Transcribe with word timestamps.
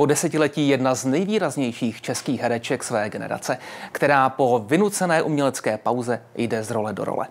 Po 0.00 0.06
desetiletí 0.06 0.68
jedna 0.68 0.94
z 0.94 1.04
nejvýraznějších 1.04 2.02
českých 2.02 2.40
hereček 2.40 2.84
své 2.84 3.10
generace, 3.10 3.58
která 3.92 4.28
po 4.28 4.64
vynucené 4.66 5.22
umělecké 5.22 5.78
pauze 5.78 6.22
jde 6.34 6.62
z 6.62 6.70
role 6.70 6.92
do 6.92 7.04
role. 7.04 7.26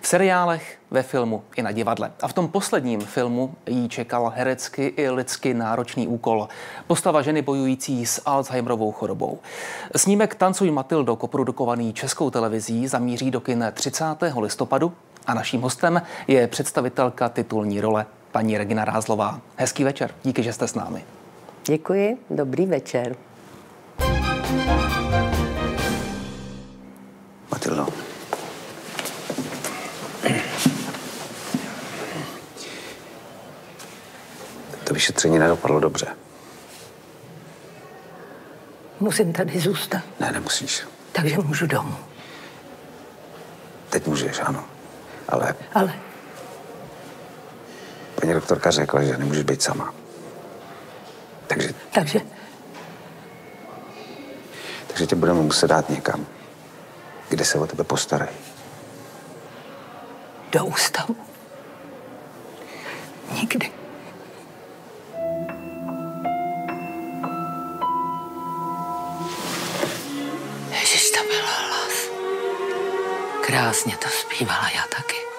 V 0.00 0.06
seriálech, 0.06 0.78
ve 0.90 1.02
filmu 1.02 1.42
i 1.56 1.62
na 1.62 1.72
divadle. 1.72 2.12
A 2.22 2.28
v 2.28 2.32
tom 2.32 2.48
posledním 2.48 3.00
filmu 3.00 3.54
jí 3.66 3.88
čekal 3.88 4.32
herecky 4.36 4.86
i 4.86 5.10
lidsky 5.10 5.54
náročný 5.54 6.08
úkol. 6.08 6.48
Postava 6.86 7.22
ženy 7.22 7.42
bojující 7.42 8.06
s 8.06 8.22
Alzheimerovou 8.26 8.92
chorobou. 8.92 9.38
Snímek 9.96 10.34
Tancuj 10.34 10.70
Matildo, 10.70 11.16
koprodukovaný 11.16 11.92
českou 11.92 12.30
televizí, 12.30 12.88
zamíří 12.88 13.30
do 13.30 13.40
kin 13.40 13.72
30. 13.72 14.04
listopadu 14.40 14.92
a 15.26 15.34
naším 15.34 15.60
hostem 15.60 16.02
je 16.28 16.46
představitelka 16.46 17.28
titulní 17.28 17.80
role 17.80 18.06
paní 18.32 18.58
Regina 18.58 18.84
Rázlová. 18.84 19.40
Hezký 19.56 19.84
večer, 19.84 20.10
díky, 20.22 20.42
že 20.42 20.52
jste 20.52 20.68
s 20.68 20.74
námi. 20.74 21.04
Děkuji, 21.66 22.18
dobrý 22.30 22.66
večer. 22.66 23.16
Matildo. 27.50 27.86
To 34.84 34.94
vyšetření 34.94 35.38
nedopadlo 35.38 35.80
dobře. 35.80 36.06
Musím 39.00 39.32
tady 39.32 39.60
zůstat, 39.60 40.02
Ne, 40.20 40.32
nemusíš. 40.32 40.82
takže 41.12 41.36
můžu 41.38 41.66
domů. 41.66 41.96
Teď 43.90 44.06
můžeš, 44.06 44.40
ano. 44.44 44.64
Ale 45.28 45.54
Ale 45.74 45.92
paní 48.20 48.32
doktorka 48.34 48.70
řekla, 48.70 49.02
že 49.02 49.16
nemůžeš 49.18 49.42
být 49.44 49.62
sama. 49.62 49.94
Takže, 51.94 52.20
takže 54.86 55.06
tě 55.06 55.16
budeme 55.16 55.40
muset 55.40 55.66
dát 55.66 55.90
někam, 55.90 56.26
kde 57.28 57.44
se 57.44 57.58
o 57.58 57.66
tebe 57.66 57.84
postarají. 57.84 58.36
do 60.52 60.64
ústavu. 60.64 61.16
Nikdy. 63.32 63.72
Ježiš, 70.70 71.10
to 71.10 71.22
byl 71.22 71.46
hlas. 71.46 72.08
Krásně 73.46 73.96
to 73.96 74.08
zpívala, 74.08 74.70
já 74.74 74.82
taky. 74.96 75.29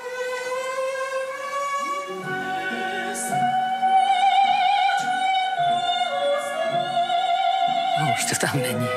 To 8.31 8.47
tam 8.47 8.61
není. 8.61 8.87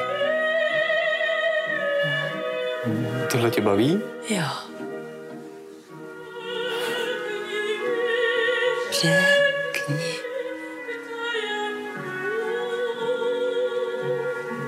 Tohle 3.30 3.50
tě 3.50 3.60
baví? 3.60 4.00
Jo. 4.28 4.44
Řekni. 8.92 10.14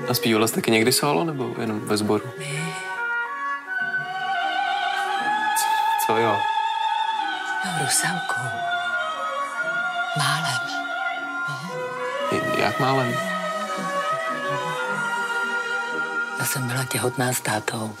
A 0.09 0.13
zpívala 0.13 0.47
jsi 0.47 0.53
taky 0.55 0.71
někdy 0.71 0.91
solo, 0.91 1.23
nebo 1.23 1.55
jenom 1.61 1.79
ve 1.87 1.97
sboru? 1.97 2.29
Co 6.05 6.17
jo? 6.17 6.37
No, 7.65 7.71
Rusalkou. 7.85 8.41
Málem. 10.17 10.61
J- 12.31 12.59
Jak 12.63 12.79
málem? 12.79 13.36
Těhotná 16.87 17.33
s 17.33 17.41
tátou. 17.41 17.91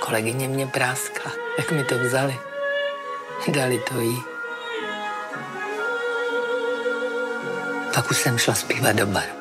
Kolegyně 0.00 0.48
mě 0.48 0.66
práskla, 0.66 1.32
jak 1.58 1.72
mi 1.72 1.84
to 1.84 1.98
vzali. 1.98 2.38
Dali 3.48 3.82
to 3.88 4.00
jí. 4.00 4.18
Pak 7.94 8.10
už 8.10 8.16
jsem 8.16 8.38
šla 8.38 8.54
zpívat 8.54 8.96
do 8.96 9.06
baru. 9.06 9.38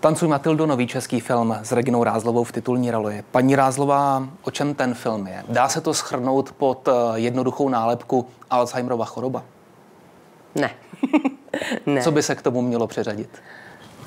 Tancuj 0.00 0.28
Matildo, 0.28 0.66
nový 0.66 0.86
český 0.86 1.20
film 1.20 1.56
s 1.62 1.72
Reginou 1.72 2.04
Rázlovou 2.04 2.44
v 2.44 2.52
titulní 2.52 2.90
roli. 2.90 3.24
Paní 3.30 3.56
Rázlová, 3.56 4.28
o 4.42 4.50
čem 4.50 4.74
ten 4.74 4.94
film 4.94 5.26
je? 5.26 5.44
Dá 5.48 5.68
se 5.68 5.80
to 5.80 5.94
schrnout 5.94 6.52
pod 6.52 6.88
eh, 6.88 6.92
jednoduchou 7.14 7.68
nálepku 7.68 8.26
Alzheimerova 8.50 9.04
choroba? 9.04 9.44
Ne. 10.54 10.70
ne. 11.86 12.02
Co 12.02 12.10
by 12.10 12.22
se 12.22 12.34
k 12.34 12.42
tomu 12.42 12.62
mělo 12.62 12.86
přeřadit? 12.86 13.42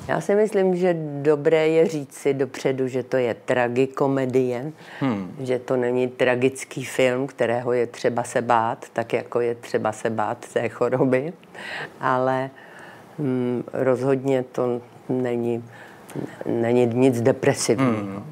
Já 0.08 0.22
si 0.22 0.36
myslím, 0.36 0.76
že 0.76 0.96
dobré 1.22 1.68
je 1.68 1.88
říci 1.88 2.34
dopředu, 2.34 2.88
že 2.88 3.04
to 3.04 3.18
je 3.18 3.34
tragikomedie, 3.34 4.72
hmm. 5.00 5.36
že 5.40 5.60
to 5.60 5.78
není 5.78 6.08
tragický 6.08 6.86
film, 6.86 7.28
kterého 7.28 7.74
je 7.74 7.88
třeba 7.88 8.24
se 8.24 8.42
bát, 8.42 8.86
tak 8.94 9.14
jako 9.14 9.42
je 9.42 9.56
třeba 9.56 9.92
se 9.92 10.10
bát 10.10 10.46
té 10.54 10.70
choroby, 10.70 11.34
ale 12.00 12.50
hm, 13.20 13.64
rozhodně 13.74 14.44
to 14.52 14.82
není, 15.10 15.64
není 16.46 16.86
nic 16.86 17.22
depresivního. 17.22 17.92
Hmm. 17.92 18.24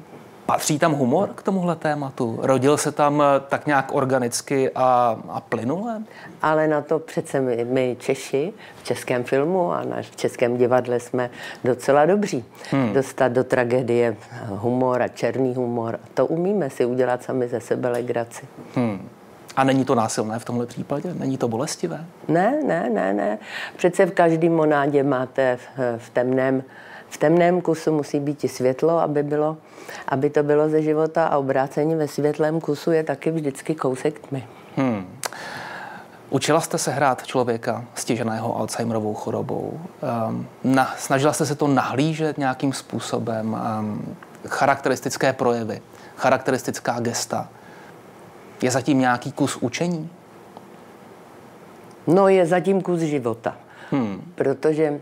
Patří 0.46 0.78
tam 0.78 0.92
humor 0.92 1.28
k 1.34 1.42
tomuhle 1.42 1.76
tématu? 1.76 2.38
Rodil 2.42 2.76
se 2.76 2.92
tam 2.92 3.22
eh, 3.22 3.40
tak 3.48 3.66
nějak 3.66 3.94
organicky 3.94 4.70
a, 4.74 5.16
a 5.28 5.40
plynule? 5.40 6.02
Ale 6.42 6.68
na 6.68 6.80
to 6.80 6.98
přece 6.98 7.40
my, 7.40 7.64
my 7.64 7.96
Češi 8.00 8.52
v 8.82 8.84
českém 8.84 9.24
filmu 9.24 9.72
a 9.72 9.82
na, 9.82 9.96
v 10.02 10.16
českém 10.16 10.56
divadle 10.56 11.00
jsme 11.00 11.30
docela 11.64 12.06
dobří. 12.06 12.44
Hmm. 12.70 12.92
Dostat 12.92 13.32
do 13.32 13.44
tragédie 13.44 14.16
humor 14.48 15.02
a 15.02 15.08
černý 15.08 15.54
humor. 15.54 16.00
To 16.14 16.26
umíme 16.26 16.70
si 16.70 16.84
udělat 16.84 17.22
sami 17.22 17.48
ze 17.48 17.60
sebe 17.60 17.88
legraci. 17.88 18.46
Hmm. 18.74 19.08
A 19.56 19.64
není 19.64 19.84
to 19.84 19.94
násilné 19.94 20.38
v 20.38 20.44
tomhle 20.44 20.66
případě? 20.66 21.14
Není 21.14 21.38
to 21.38 21.48
bolestivé? 21.48 22.04
Ne, 22.28 22.60
ne, 22.66 22.90
ne, 22.90 23.14
ne. 23.14 23.38
Přece 23.76 24.06
v 24.06 24.10
každém 24.10 24.52
monádě 24.52 25.02
máte 25.02 25.56
v, 25.56 25.98
v 25.98 26.10
temném 26.10 26.62
v 27.08 27.16
temném 27.18 27.60
kusu 27.60 27.92
musí 27.92 28.20
být 28.20 28.44
i 28.44 28.48
světlo, 28.48 28.98
aby, 28.98 29.22
bylo, 29.22 29.56
aby 30.08 30.30
to 30.30 30.42
bylo 30.42 30.68
ze 30.68 30.82
života 30.82 31.26
a 31.26 31.38
obrácení 31.38 31.94
ve 31.94 32.08
světlém 32.08 32.60
kusu 32.60 32.90
je 32.90 33.04
taky 33.04 33.30
vždycky 33.30 33.74
kousek 33.74 34.18
tmy. 34.18 34.44
Hmm. 34.76 35.18
Učila 36.30 36.60
jste 36.60 36.78
se 36.78 36.90
hrát 36.90 37.26
člověka 37.26 37.84
stiženého 37.94 38.58
Alzheimerovou 38.58 39.14
chorobou. 39.14 39.80
Um, 40.28 40.46
na, 40.64 40.94
snažila 40.98 41.32
jste 41.32 41.46
se 41.46 41.54
to 41.54 41.68
nahlížet 41.68 42.38
nějakým 42.38 42.72
způsobem, 42.72 43.56
um, 43.80 44.16
charakteristické 44.46 45.32
projevy, 45.32 45.80
charakteristická 46.16 47.00
gesta. 47.00 47.48
Je 48.62 48.70
zatím 48.70 48.98
nějaký 48.98 49.32
kus 49.32 49.56
učení? 49.56 50.10
No, 52.06 52.28
je 52.28 52.46
zatím 52.46 52.82
kus 52.82 53.00
života. 53.00 53.56
Hmm. 53.90 54.32
Protože 54.34 55.00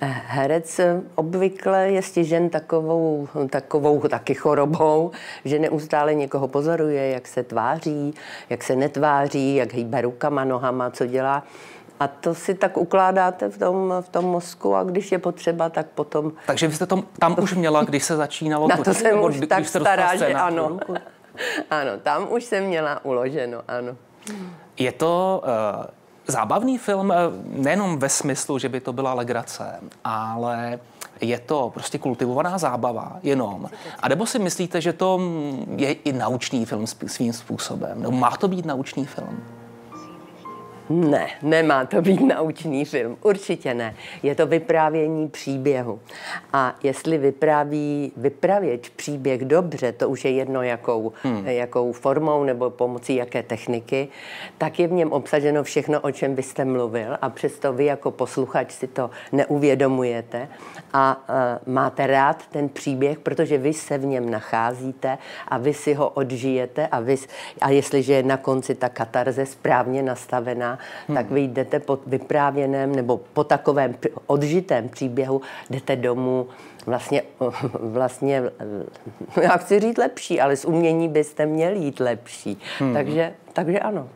Herec 0.00 0.80
obvykle 1.14 1.90
je 1.90 2.02
stižen 2.02 2.50
takovou, 2.50 3.28
takovou 3.50 4.00
taky 4.00 4.34
chorobou, 4.34 5.10
že 5.44 5.58
neustále 5.58 6.14
někoho 6.14 6.48
pozoruje, 6.48 7.10
jak 7.10 7.28
se 7.28 7.42
tváří, 7.42 8.14
jak 8.50 8.64
se 8.64 8.76
netváří, 8.76 9.54
jak 9.54 9.72
hýbe 9.72 10.00
rukama, 10.00 10.44
nohama, 10.44 10.90
co 10.90 11.06
dělá. 11.06 11.42
A 12.00 12.08
to 12.08 12.34
si 12.34 12.54
tak 12.54 12.76
ukládáte 12.76 13.48
v 13.48 13.58
tom, 13.58 13.94
v 14.00 14.08
tom 14.08 14.24
mozku 14.24 14.74
a 14.74 14.84
když 14.84 15.12
je 15.12 15.18
potřeba, 15.18 15.68
tak 15.68 15.86
potom... 15.86 16.32
Takže 16.46 16.68
vy 16.68 16.74
jste 16.74 16.86
to 16.86 17.02
tam 17.18 17.36
už 17.42 17.54
měla, 17.54 17.84
když 17.84 18.04
se 18.04 18.16
začínalo 18.16 18.68
Na 18.68 18.76
to 18.76 18.94
jsem 18.94 19.20
už 19.20 19.40
tak 19.48 19.66
stará, 19.66 20.16
že 20.16 20.34
ano. 20.34 20.78
ano, 21.70 21.90
tam 22.02 22.32
už 22.32 22.44
jsem 22.44 22.64
měla 22.64 23.04
uloženo, 23.04 23.62
ano. 23.68 23.96
Je 24.78 24.92
to 24.92 25.42
uh, 25.44 25.84
zábavný 26.26 26.78
film 26.78 27.12
eh, 27.12 27.16
nejenom 27.44 27.98
ve 27.98 28.08
smyslu, 28.08 28.58
že 28.58 28.68
by 28.68 28.80
to 28.80 28.92
byla 28.92 29.14
legrace, 29.14 29.80
ale 30.04 30.78
je 31.20 31.38
to 31.38 31.70
prostě 31.74 31.98
kultivovaná 31.98 32.58
zábava 32.58 33.16
jenom. 33.22 33.70
A 34.00 34.08
nebo 34.08 34.26
si 34.26 34.38
myslíte, 34.38 34.80
že 34.80 34.92
to 34.92 35.20
je 35.76 35.92
i 35.92 36.12
naučný 36.12 36.66
film 36.66 36.86
svým 37.06 37.32
způsobem? 37.32 38.02
Nebo 38.02 38.12
má 38.12 38.30
to 38.30 38.48
být 38.48 38.66
naučný 38.66 39.06
film? 39.06 39.42
Ne, 40.90 41.28
nemá 41.42 41.84
to 41.84 42.02
být 42.02 42.20
naučný 42.20 42.84
film. 42.84 43.16
Určitě 43.22 43.74
ne. 43.74 43.94
Je 44.22 44.34
to 44.34 44.46
vyprávění 44.46 45.28
příběhu. 45.28 46.00
A 46.52 46.74
jestli 46.82 47.18
vypráví 47.18 48.12
vypravěč 48.16 48.88
příběh 48.88 49.44
dobře, 49.44 49.92
to 49.92 50.08
už 50.08 50.24
je 50.24 50.30
jedno 50.30 50.62
jakou, 50.62 51.12
hmm. 51.22 51.46
jakou 51.46 51.92
formou 51.92 52.44
nebo 52.44 52.70
pomocí 52.70 53.14
jaké 53.14 53.42
techniky, 53.42 54.08
tak 54.58 54.78
je 54.78 54.88
v 54.88 54.92
něm 54.92 55.12
obsaženo 55.12 55.62
všechno, 55.62 56.00
o 56.00 56.10
čem 56.10 56.34
byste 56.34 56.64
mluvil 56.64 57.16
a 57.22 57.30
přesto 57.30 57.72
vy 57.72 57.84
jako 57.84 58.10
posluchač 58.10 58.72
si 58.72 58.86
to 58.86 59.10
neuvědomujete 59.32 60.48
a 60.96 61.16
uh, 61.28 61.74
máte 61.74 62.06
rád 62.06 62.46
ten 62.46 62.68
příběh, 62.68 63.18
protože 63.18 63.58
vy 63.58 63.72
se 63.72 63.98
v 63.98 64.04
něm 64.04 64.30
nacházíte 64.30 65.18
a 65.48 65.58
vy 65.58 65.74
si 65.74 65.94
ho 65.94 66.08
odžijete 66.08 66.86
a, 66.86 67.00
vy, 67.00 67.16
a 67.60 67.70
jestliže 67.70 68.12
je 68.12 68.22
na 68.22 68.36
konci 68.36 68.74
ta 68.74 68.88
katarze 68.88 69.46
správně 69.46 70.02
nastavená, 70.02 70.78
hmm. 71.08 71.16
tak 71.16 71.30
vy 71.30 71.40
jdete 71.40 71.80
po 71.80 71.98
vyprávěném 72.06 72.96
nebo 72.96 73.20
po 73.32 73.44
takovém 73.44 73.94
odžitém 74.26 74.88
příběhu, 74.88 75.40
jdete 75.70 75.96
domů 75.96 76.48
vlastně, 76.86 77.22
vlastně, 77.80 78.42
já 79.42 79.56
chci 79.56 79.80
říct 79.80 79.98
lepší, 79.98 80.40
ale 80.40 80.56
z 80.56 80.64
umění 80.64 81.08
byste 81.08 81.46
měli 81.46 81.78
jít 81.78 82.00
lepší. 82.00 82.58
Hmm. 82.78 82.94
Takže, 82.94 83.32
takže 83.52 83.78
ano. 83.80 84.08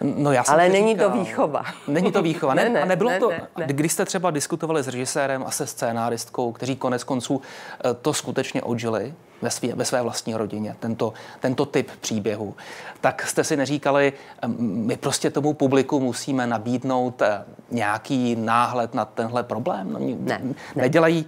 No 0.00 0.32
já 0.32 0.44
jsem 0.44 0.54
Ale 0.54 0.68
není 0.68 0.92
říkal, 0.92 1.10
to 1.10 1.16
výchova. 1.16 1.64
Není 1.88 2.12
to 2.12 2.22
výchova, 2.22 2.54
ne? 2.54 2.62
Ne, 2.68 2.70
ne, 2.70 2.82
a 2.82 2.84
nebylo 2.84 3.10
ne, 3.10 3.20
to, 3.20 3.30
ne, 3.30 3.46
ne. 3.58 3.66
když 3.66 3.92
jste 3.92 4.04
třeba 4.04 4.30
diskutovali 4.30 4.82
s 4.82 4.88
režisérem 4.88 5.44
a 5.46 5.50
se 5.50 5.66
scénáristkou, 5.66 6.52
kteří 6.52 6.76
konec 6.76 7.04
konců 7.04 7.40
eh, 7.84 7.94
to 7.94 8.12
skutečně 8.12 8.62
odžili 8.62 9.14
ve, 9.42 9.50
svý, 9.50 9.72
ve 9.72 9.84
své 9.84 10.02
vlastní 10.02 10.34
rodině, 10.34 10.76
tento, 10.80 11.12
tento 11.40 11.66
typ 11.66 11.90
příběhu, 12.00 12.54
tak 13.00 13.22
jste 13.22 13.44
si 13.44 13.56
neříkali, 13.56 14.12
my 14.58 14.96
prostě 14.96 15.30
tomu 15.30 15.52
publiku 15.54 16.00
musíme 16.00 16.46
nabídnout 16.46 17.22
eh, 17.22 17.44
nějaký 17.70 18.36
náhled 18.36 18.94
na 18.94 19.04
tenhle 19.04 19.42
problém? 19.42 19.92
No, 19.92 19.98
Ne, 19.98 20.40
ne. 20.44 20.54
Nedělají, 20.76 21.26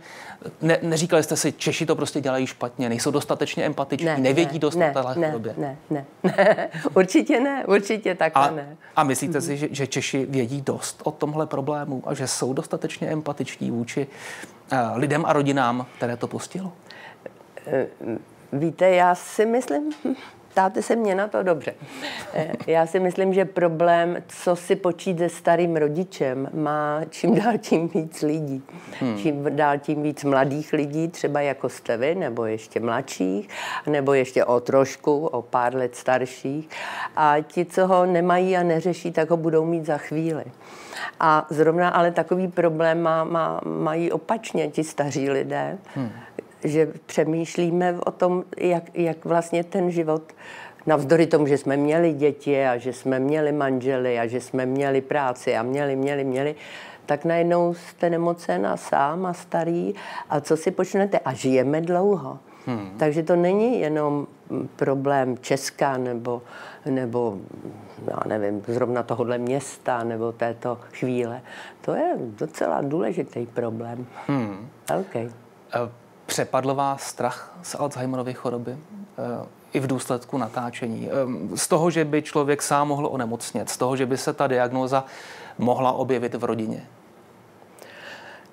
ne, 0.63 0.79
neříkali 0.83 1.23
jste 1.23 1.37
si, 1.37 1.53
Češi 1.53 1.87
to 1.87 1.97
prostě 1.97 2.21
dělají 2.21 2.47
špatně, 2.47 2.89
nejsou 2.89 3.11
dostatečně 3.11 3.65
empatiční, 3.65 4.09
nevědí 4.19 4.59
dost 4.59 4.77
ne, 4.77 4.91
o 4.91 4.93
téhle 4.93 5.15
ne, 5.17 5.27
chorobě. 5.27 5.55
ne, 5.57 5.77
ne, 5.91 6.05
ne, 6.23 6.71
určitě 6.95 7.41
ne, 7.41 7.65
určitě 7.67 8.15
takhle 8.15 8.49
A, 8.49 8.51
ne. 8.51 8.77
a 8.97 9.05
myslíte 9.05 9.41
si, 9.41 9.57
že, 9.57 9.69
že 9.71 9.87
Češi 9.87 10.27
vědí 10.27 10.61
dost 10.61 11.01
o 11.05 11.11
tomhle 11.11 11.47
problému 11.47 12.03
a 12.07 12.15
že 12.15 12.27
jsou 12.27 12.53
dostatečně 12.53 13.09
empatiční 13.09 13.71
vůči 13.71 14.07
uh, 14.73 14.79
lidem 14.95 15.25
a 15.27 15.33
rodinám, 15.33 15.87
které 15.97 16.17
to 16.17 16.29
postihlo? 16.29 16.73
Víte, 18.53 18.91
já 18.91 19.15
si 19.15 19.47
myslím, 19.47 19.91
ptáte 20.49 20.83
se 20.83 20.97
mě 20.97 21.15
na 21.15 21.29
to 21.29 21.43
dobře. 21.43 21.75
Eh, 22.35 22.53
Já 22.67 22.87
si 22.87 23.01
myslím, 23.01 23.35
že 23.35 23.45
problém, 23.45 24.23
co 24.29 24.57
si 24.57 24.77
počít 24.77 25.19
se 25.19 25.29
starým 25.29 25.77
rodičem, 25.77 26.51
má 26.55 27.01
čím 27.11 27.35
dál 27.35 27.59
tím 27.59 27.89
víc 27.89 28.23
lidí. 28.23 28.63
Hmm. 29.01 29.19
Čím 29.19 29.57
dál 29.57 29.79
tím 29.79 30.03
víc 30.03 30.25
mladých 30.25 30.73
lidí, 30.73 31.09
třeba 31.09 31.41
jako 31.41 31.69
jste 31.69 31.97
vy, 31.97 32.15
nebo 32.15 32.45
ještě 32.45 32.81
mladších, 32.81 33.49
nebo 33.87 34.15
ještě 34.15 34.45
o 34.45 34.61
trošku, 34.61 35.27
o 35.27 35.43
pár 35.43 35.75
let 35.75 35.97
starších. 35.97 36.69
A 37.17 37.35
ti, 37.47 37.65
co 37.65 37.87
ho 37.87 38.07
nemají 38.07 38.57
a 38.57 38.63
neřeší, 38.63 39.13
tak 39.13 39.31
ho 39.31 39.37
budou 39.37 39.65
mít 39.65 39.87
za 39.87 39.99
chvíli. 39.99 40.45
A 41.21 41.47
zrovna 41.51 41.89
ale 41.89 42.11
takový 42.11 42.49
problém 42.49 43.03
má, 43.03 43.25
má, 43.25 43.61
mají 43.65 44.13
opačně 44.13 44.69
ti 44.69 44.85
staří 44.85 45.31
lidé, 45.31 45.79
hmm 45.95 46.11
že 46.65 46.93
přemýšlíme 47.07 47.95
o 48.07 48.11
tom, 48.11 48.45
jak, 48.57 48.99
jak 48.99 49.25
vlastně 49.25 49.65
ten 49.65 49.91
život, 49.91 50.33
navzdory 50.87 51.27
tomu, 51.27 51.47
že 51.47 51.59
jsme 51.59 51.77
měli 51.77 52.13
děti 52.13 52.67
a 52.67 52.77
že 52.77 52.93
jsme 52.93 53.19
měli 53.19 53.53
manžely 53.53 54.19
a 54.19 54.27
že 54.27 54.41
jsme 54.41 54.67
měli 54.67 55.01
práci 55.01 55.57
a 55.57 55.63
měli, 55.63 55.97
měli, 55.97 56.25
měli, 56.25 56.55
tak 57.07 57.25
najednou 57.25 57.75
jste 57.75 58.11
nemocen 58.11 58.67
a 58.67 58.77
sám 58.77 59.27
a 59.27 59.33
starý 59.33 59.95
a 60.31 60.41
co 60.41 60.57
si 60.57 60.71
počnete 60.71 61.19
a 61.19 61.33
žijeme 61.33 61.81
dlouho. 61.81 62.39
Hmm. 62.67 62.91
Takže 62.99 63.23
to 63.23 63.37
není 63.37 63.81
jenom 63.81 64.27
problém 64.77 65.39
Česka 65.39 65.97
nebo, 65.97 66.43
nebo 66.91 67.39
já 68.07 68.19
nevím, 68.27 68.63
zrovna 68.67 69.03
tohohle 69.03 69.39
města 69.39 70.05
nebo 70.05 70.33
této 70.33 70.79
chvíle. 70.93 71.43
To 71.81 71.95
je 71.95 72.15
docela 72.17 72.81
důležitý 72.83 73.47
problém. 73.47 74.07
Hmm. 74.27 74.69
Okay. 75.01 75.31
Přepadl 76.27 76.75
vás 76.75 77.03
strach 77.03 77.57
z 77.63 77.75
Alzheimerovy 77.75 78.35
choroby 78.35 78.73
eh, 78.73 79.47
i 79.73 79.81
v 79.81 79.87
důsledku 79.87 80.39
natáčení? 80.39 81.09
Eh, 81.09 81.57
z 81.57 81.69
toho, 81.69 81.91
že 81.91 82.05
by 82.05 82.23
člověk 82.23 82.63
sám 82.63 82.89
mohl 82.89 83.07
onemocnět, 83.07 83.71
z 83.71 83.77
toho, 83.77 83.97
že 83.97 84.07
by 84.07 84.17
se 84.17 84.33
ta 84.33 84.47
diagnóza 84.47 85.05
mohla 85.59 85.93
objevit 85.93 86.35
v 86.35 86.45
rodině? 86.45 86.87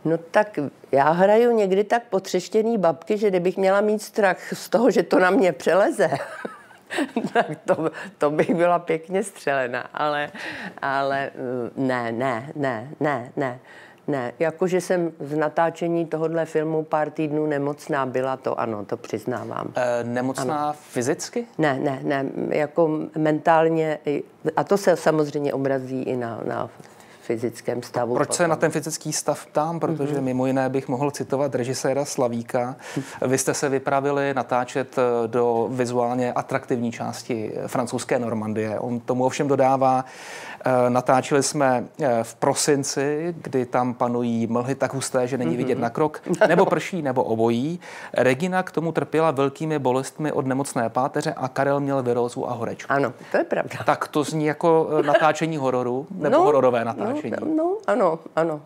No 0.05 0.17
tak 0.17 0.59
já 0.91 1.11
hraju 1.11 1.51
někdy 1.55 1.83
tak 1.83 2.03
potřeštěný 2.03 2.77
babky, 2.77 3.17
že 3.17 3.29
kdybych 3.29 3.57
měla 3.57 3.81
mít 3.81 4.01
strach 4.01 4.53
z 4.53 4.69
toho, 4.69 4.91
že 4.91 5.03
to 5.03 5.19
na 5.19 5.29
mě 5.29 5.51
přeleze, 5.51 6.09
tak 7.33 7.45
to, 7.65 7.91
to 8.17 8.29
bych 8.29 8.55
byla 8.55 8.79
pěkně 8.79 9.23
střelena. 9.23 9.81
Ale, 9.93 10.31
ale 10.81 11.31
ne, 11.75 12.11
ne, 12.11 12.51
ne, 12.55 12.89
ne, 12.99 13.31
ne. 13.35 13.59
Ne, 14.07 14.33
jakože 14.39 14.81
jsem 14.81 15.11
z 15.19 15.35
natáčení 15.35 16.05
tohohle 16.05 16.45
filmu 16.45 16.83
pár 16.83 17.09
týdnů 17.11 17.45
nemocná 17.45 18.05
byla, 18.05 18.37
to 18.37 18.59
ano, 18.59 18.85
to 18.85 18.97
přiznávám. 18.97 19.73
E, 19.75 20.03
nemocná 20.03 20.63
ano. 20.63 20.75
fyzicky? 20.89 21.47
Ne, 21.57 21.79
ne, 21.79 21.99
ne, 22.03 22.25
jako 22.49 22.99
mentálně, 23.17 23.99
a 24.55 24.63
to 24.63 24.77
se 24.77 24.95
samozřejmě 24.95 25.53
obrazí 25.53 26.01
i 26.01 26.17
na, 26.17 26.41
na 26.45 26.69
fyzickém 27.31 27.83
stavu. 27.83 28.15
Proč 28.15 28.33
se 28.33 28.47
na 28.47 28.55
ten 28.55 28.71
fyzický 28.71 29.13
stav 29.13 29.45
ptám? 29.45 29.79
Protože 29.79 30.13
mm-hmm. 30.13 30.21
mimo 30.21 30.45
jiné 30.45 30.69
bych 30.69 30.87
mohl 30.87 31.11
citovat 31.11 31.55
režiséra 31.55 32.05
Slavíka. 32.05 32.75
Vy 33.21 33.37
jste 33.37 33.53
se 33.53 33.69
vypravili 33.69 34.33
natáčet 34.33 34.95
do 35.27 35.67
vizuálně 35.71 36.33
atraktivní 36.33 36.91
části 36.91 37.53
francouzské 37.67 38.19
Normandie. 38.19 38.79
On 38.79 38.99
tomu 38.99 39.25
ovšem 39.25 39.47
dodává, 39.47 40.05
Natáčeli 40.89 41.43
jsme 41.43 41.83
v 42.23 42.35
prosinci, 42.35 43.35
kdy 43.41 43.65
tam 43.65 43.93
panují 43.93 44.47
mlhy 44.47 44.75
tak 44.75 44.93
husté, 44.93 45.27
že 45.27 45.37
není 45.37 45.57
vidět 45.57 45.79
na 45.79 45.89
krok, 45.89 46.21
nebo 46.47 46.65
prší, 46.65 47.01
nebo 47.01 47.23
obojí. 47.23 47.79
Regina 48.13 48.63
k 48.63 48.71
tomu 48.71 48.91
trpěla 48.91 49.31
velkými 49.31 49.79
bolestmi 49.79 50.31
od 50.31 50.45
nemocné 50.45 50.89
páteře 50.89 51.33
a 51.37 51.47
Karel 51.47 51.79
měl 51.79 52.03
virózu 52.03 52.49
a 52.49 52.53
horečku. 52.53 52.93
Ano, 52.93 53.13
to 53.31 53.37
je 53.37 53.43
pravda. 53.43 53.79
Tak 53.85 54.07
to 54.07 54.23
zní 54.23 54.45
jako 54.45 54.89
natáčení 55.05 55.57
hororu, 55.57 56.07
nebo 56.11 56.37
no, 56.37 56.43
hororové 56.43 56.85
natáčení. 56.85 57.20
No, 57.29 57.37
no, 57.55 57.77
ano, 57.87 58.19
ano. 58.35 58.61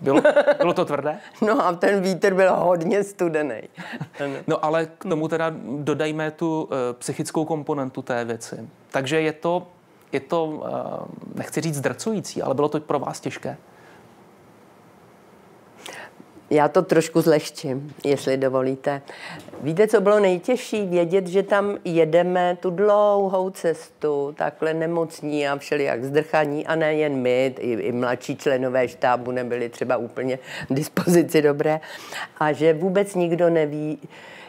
Bylo, 0.00 0.22
bylo 0.58 0.74
to 0.74 0.84
tvrdé? 0.84 1.18
No 1.46 1.66
a 1.66 1.72
ten 1.72 2.02
vítr 2.02 2.34
byl 2.34 2.56
hodně 2.56 3.04
studený. 3.04 3.60
No 4.46 4.64
ale 4.64 4.86
k 4.86 5.04
tomu 5.04 5.28
teda 5.28 5.52
dodajme 5.78 6.30
tu 6.30 6.62
uh, 6.62 6.68
psychickou 6.98 7.44
komponentu 7.44 8.02
té 8.02 8.24
věci. 8.24 8.68
Takže 8.90 9.20
je 9.20 9.32
to 9.32 9.66
je 10.12 10.20
to, 10.20 10.62
eh, 10.66 11.34
nechci 11.34 11.60
říct 11.60 11.74
zdrcující, 11.74 12.42
ale 12.42 12.54
bylo 12.54 12.68
to 12.68 12.80
pro 12.80 12.98
vás 12.98 13.20
těžké? 13.20 13.56
Já 16.50 16.68
to 16.68 16.82
trošku 16.82 17.20
zlehčím, 17.20 17.92
jestli 18.04 18.36
dovolíte. 18.36 19.02
Víte, 19.60 19.88
co 19.88 20.00
bylo 20.00 20.20
nejtěžší? 20.20 20.86
Vědět, 20.86 21.26
že 21.26 21.42
tam 21.42 21.76
jedeme 21.84 22.56
tu 22.60 22.70
dlouhou 22.70 23.50
cestu, 23.50 24.34
takhle 24.38 24.74
nemocní 24.74 25.48
a 25.48 25.58
všelijak 25.58 26.04
zdrchaní, 26.04 26.66
a 26.66 26.74
nejen 26.74 27.16
my, 27.16 27.54
i, 27.58 27.72
i 27.72 27.92
mladší 27.92 28.36
členové 28.36 28.88
štábu 28.88 29.30
nebyli 29.30 29.68
třeba 29.68 29.96
úplně 29.96 30.38
v 30.70 30.74
dispozici 30.74 31.42
dobré, 31.42 31.80
a 32.40 32.52
že 32.52 32.74
vůbec 32.74 33.14
nikdo 33.14 33.50
neví, 33.50 33.98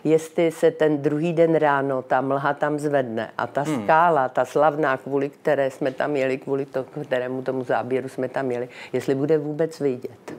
jestli 0.04 0.52
se 0.52 0.72
ten 0.72 1.02
druhý 1.02 1.34
den 1.34 1.56
ráno 1.56 2.02
ta 2.02 2.22
mlha 2.22 2.54
tam 2.54 2.80
zvedne 2.80 3.32
a 3.38 3.48
ta 3.48 3.62
hmm. 3.62 3.84
skála, 3.84 4.30
ta 4.30 4.46
slavná, 4.46 4.98
kvůli 4.98 5.30
které 5.30 5.72
jsme 5.72 5.92
tam 5.92 6.16
jeli, 6.16 6.38
kvůli 6.38 6.66
to, 6.66 6.84
kterému 6.84 7.42
tomu 7.42 7.64
záběru 7.64 8.10
jsme 8.10 8.30
tam 8.30 8.52
jeli, 8.52 8.70
jestli 8.94 9.16
bude 9.16 9.38
vůbec 9.38 9.80
vidět. 9.80 10.34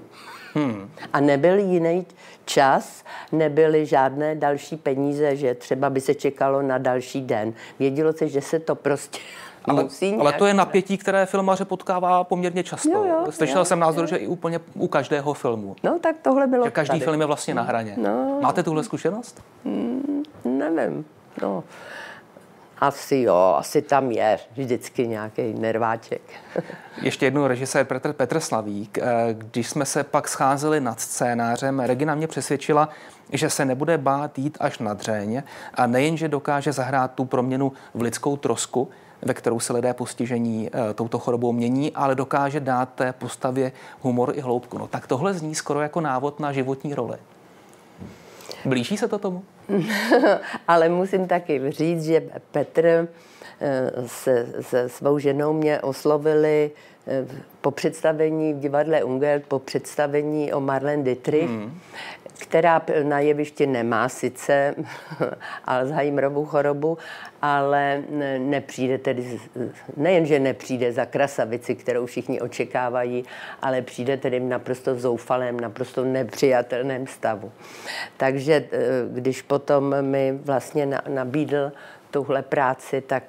Hmm. 0.55 0.91
A 1.13 1.21
nebyl 1.21 1.59
jiný 1.59 2.07
čas, 2.45 3.05
nebyly 3.33 3.87
žádné 3.87 4.35
další 4.35 4.77
peníze, 4.77 5.37
že 5.37 5.55
třeba 5.55 5.91
by 5.91 6.01
se 6.01 6.15
čekalo 6.15 6.63
na 6.63 6.79
další 6.79 7.21
den. 7.21 7.53
Vědělo 7.79 8.13
se, 8.13 8.29
že 8.29 8.41
se 8.41 8.59
to 8.59 8.75
prostě 8.75 9.19
ale, 9.65 9.89
ale 10.21 10.33
to 10.33 10.47
je 10.47 10.55
napětí, 10.55 10.99
které 10.99 11.27
filmaře 11.27 11.65
potkává 11.65 12.25
poměrně 12.25 12.65
často. 12.65 12.91
Jo, 12.91 13.05
jo, 13.05 13.33
Slyšel 13.33 13.59
jo, 13.59 13.65
jsem 13.65 13.79
názor, 13.79 14.05
jo. 14.05 14.07
že 14.07 14.17
i 14.17 14.27
úplně 14.27 14.61
u 14.75 14.89
každého 14.89 15.35
filmu. 15.35 15.77
No 15.83 15.99
tak 15.99 16.17
tohle 16.23 16.47
bylo 16.47 16.65
Že 16.65 16.71
každý 16.71 16.99
tady. 16.99 17.05
film 17.05 17.21
je 17.21 17.27
vlastně 17.27 17.55
na 17.55 17.63
hraně. 17.63 17.95
No, 17.97 18.39
Máte 18.43 18.63
tuhle 18.63 18.85
zkušenost? 18.85 19.43
Mm, 19.65 20.23
nevím. 20.45 21.05
No. 21.43 21.65
Asi 22.81 23.17
jo, 23.17 23.55
asi 23.59 23.83
tam 23.83 24.11
je 24.11 24.39
vždycky 24.57 25.09
nějaký 25.09 25.55
nerváček. 25.55 26.23
Ještě 27.03 27.27
jednou 27.27 27.47
režisér 27.47 27.85
Petr, 27.85 28.13
Petr 28.13 28.41
Slavík. 28.41 28.99
Eh, 28.99 29.05
když 29.33 29.69
jsme 29.69 29.85
se 29.85 30.05
pak 30.05 30.29
scházeli 30.29 30.81
nad 30.81 31.01
scénářem, 31.01 31.81
Regina 31.81 32.15
mě 32.15 32.27
přesvědčila, 32.27 32.89
že 33.33 33.51
se 33.51 33.65
nebude 33.65 33.99
bát 33.99 34.39
jít 34.39 34.59
až 34.61 34.79
na 34.79 34.95
dřeň 34.95 35.43
a 35.75 35.87
nejen, 35.87 36.17
že 36.17 36.29
dokáže 36.29 36.73
zahrát 36.73 37.15
tu 37.15 37.25
proměnu 37.25 37.73
v 37.95 38.01
lidskou 38.01 38.37
trosku, 38.37 38.89
ve 39.23 39.35
kterou 39.35 39.61
se 39.61 39.73
lidé 39.73 39.95
postižení 39.95 40.71
e, 40.73 40.95
touto 40.95 41.19
chorobou 41.19 41.53
mění, 41.53 41.93
ale 41.93 42.15
dokáže 42.15 42.61
dát 42.61 42.89
té 42.95 43.13
postavě 43.13 43.73
humor 44.01 44.33
i 44.35 44.41
hloubku. 44.41 44.79
No 44.79 44.87
tak 44.87 45.07
tohle 45.07 45.35
zní 45.35 45.55
skoro 45.55 45.81
jako 45.81 46.01
návod 46.01 46.41
na 46.41 46.53
životní 46.53 46.95
roli. 46.95 47.19
Blíží 48.65 48.97
se 48.97 49.09
to 49.09 49.19
tomu? 49.19 49.43
ale 50.69 50.89
musím 50.89 51.27
taky 51.29 51.71
říct, 51.71 52.05
že 52.05 52.23
Petr 52.51 53.09
se, 54.07 54.47
se 54.61 54.89
svou 54.89 55.19
ženou 55.19 55.53
mě 55.53 55.81
oslovili 55.81 56.71
eh, 57.07 57.27
po 57.61 57.71
představení 57.71 58.55
v 58.55 58.59
divadle 58.59 59.05
Ungel, 59.05 59.41
po 59.49 59.59
představení 59.59 60.53
o 60.53 60.61
Marlene 60.61 61.03
Dietrich, 61.03 61.51
hmm. 61.51 61.79
která 62.39 62.83
na 63.03 63.21
jevišti 63.21 63.67
nemá 63.67 64.09
sice 64.09 64.75
Alzheimerovu 65.65 66.45
chorobu, 66.45 66.99
ale 67.43 68.03
nepřijde 68.39 68.99
tedy, 68.99 69.41
nejenže 69.97 70.39
nepřijde 70.39 70.93
za 70.93 71.07
krasavici, 71.07 71.75
kterou 71.75 72.07
všichni 72.07 72.41
očekávají, 72.41 73.25
ale 73.63 73.83
přijde 73.83 74.17
tedy 74.17 74.41
v 74.41 74.45
naprosto 74.45 74.95
zoufalém, 74.95 75.61
naprosto 75.61 76.05
nepřijatelném 76.05 77.07
stavu. 77.07 77.53
Takže 78.17 78.65
eh, 78.73 78.79
když 79.09 79.43
potom 79.43 80.03
mi 80.03 80.39
vlastně 80.45 80.89
nabídl 81.09 81.73
tuhle 82.11 82.43
práci, 82.43 83.01
tak 83.01 83.23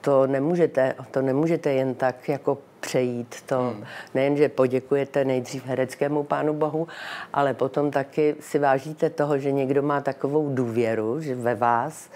to 0.00 0.26
nemůžete, 0.26 0.94
to 1.10 1.22
nemůžete 1.22 1.72
jen 1.72 1.94
tak 1.94 2.28
jako 2.28 2.58
přejít. 2.80 3.36
To 3.46 3.60
hmm. 3.60 3.84
nejenže 4.14 4.48
poděkujete 4.48 5.24
nejdřív 5.24 5.66
hereckému 5.66 6.22
pánu 6.22 6.54
Bohu, 6.54 6.88
ale 7.32 7.54
potom 7.54 7.90
taky 7.90 8.36
si 8.40 8.58
vážíte 8.58 9.10
toho, 9.10 9.38
že 9.38 9.52
někdo 9.52 9.82
má 9.82 10.00
takovou 10.00 10.54
důvěru 10.54 11.20
že 11.20 11.34
ve 11.34 11.54
vás, 11.54 12.10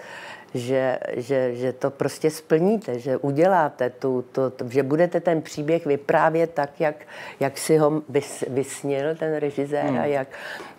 že, 0.53 0.99
že, 1.15 1.55
že 1.55 1.73
to 1.73 1.89
prostě 1.89 2.31
splníte, 2.31 2.99
že 2.99 3.17
uděláte 3.17 3.89
tu, 3.89 4.25
to, 4.31 4.49
to, 4.49 4.69
že 4.69 4.83
budete 4.83 5.19
ten 5.19 5.41
příběh 5.41 5.85
vyprávět 5.85 6.53
tak, 6.53 6.81
jak, 6.81 6.95
jak 7.39 7.57
si 7.57 7.77
ho 7.77 8.01
vys, 8.09 8.43
vysnil 8.47 9.15
ten 9.15 9.35
režisér 9.35 9.85
hmm. 9.85 9.99
a 9.99 10.05
jak, 10.05 10.27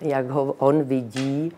jak 0.01 0.27
ho 0.27 0.53
on 0.59 0.83
vidí. 0.83 1.53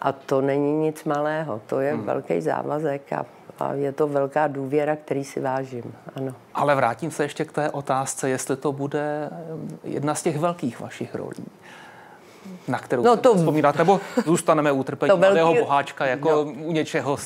A 0.00 0.12
to 0.12 0.40
není 0.40 0.72
nic 0.72 1.04
malého, 1.04 1.60
to 1.66 1.80
je 1.80 1.92
hmm. 1.92 2.04
velký 2.04 2.40
závazek 2.40 3.12
a 3.12 3.26
a 3.60 3.72
je 3.72 3.92
to 3.92 4.06
velká 4.06 4.46
důvěra, 4.46 4.96
který 4.96 5.24
si 5.24 5.40
vážím. 5.40 5.94
Ano. 6.16 6.34
Ale 6.54 6.74
vrátím 6.74 7.10
se 7.10 7.22
ještě 7.22 7.44
k 7.44 7.52
té 7.52 7.70
otázce, 7.70 8.28
jestli 8.28 8.56
to 8.56 8.72
bude 8.72 9.30
jedna 9.84 10.14
z 10.14 10.22
těch 10.22 10.38
velkých 10.38 10.80
vašich 10.80 11.14
rolí 11.14 11.46
na 12.68 12.78
kterou 12.78 13.02
no 13.02 13.16
to, 13.16 13.34
vzpomínáte, 13.34 13.78
nebo 13.78 14.00
zůstaneme 14.26 14.72
utrpení 14.72 15.20
velký... 15.20 15.38
jeho 15.38 15.54
boháčka 15.54 16.06
jako 16.06 16.30
no. 16.30 16.42
u 16.44 16.72
něčeho, 16.72 17.16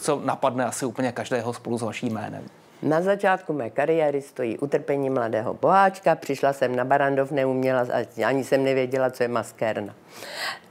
co 0.00 0.20
napadne 0.24 0.64
asi 0.64 0.86
úplně 0.86 1.12
každého 1.12 1.52
spolu 1.52 1.78
s 1.78 1.82
vaším 1.82 2.14
jménem. 2.14 2.42
Na 2.82 3.00
začátku 3.00 3.52
mé 3.52 3.70
kariéry 3.70 4.22
stojí 4.22 4.58
utrpení 4.58 5.10
mladého 5.10 5.54
boháčka. 5.54 6.14
Přišla 6.14 6.52
jsem 6.52 6.76
na 6.76 6.84
Barandov, 6.84 7.30
neuměla, 7.30 7.86
ani 8.26 8.44
jsem 8.44 8.64
nevěděla, 8.64 9.10
co 9.10 9.22
je 9.22 9.28
maskérna. 9.28 9.94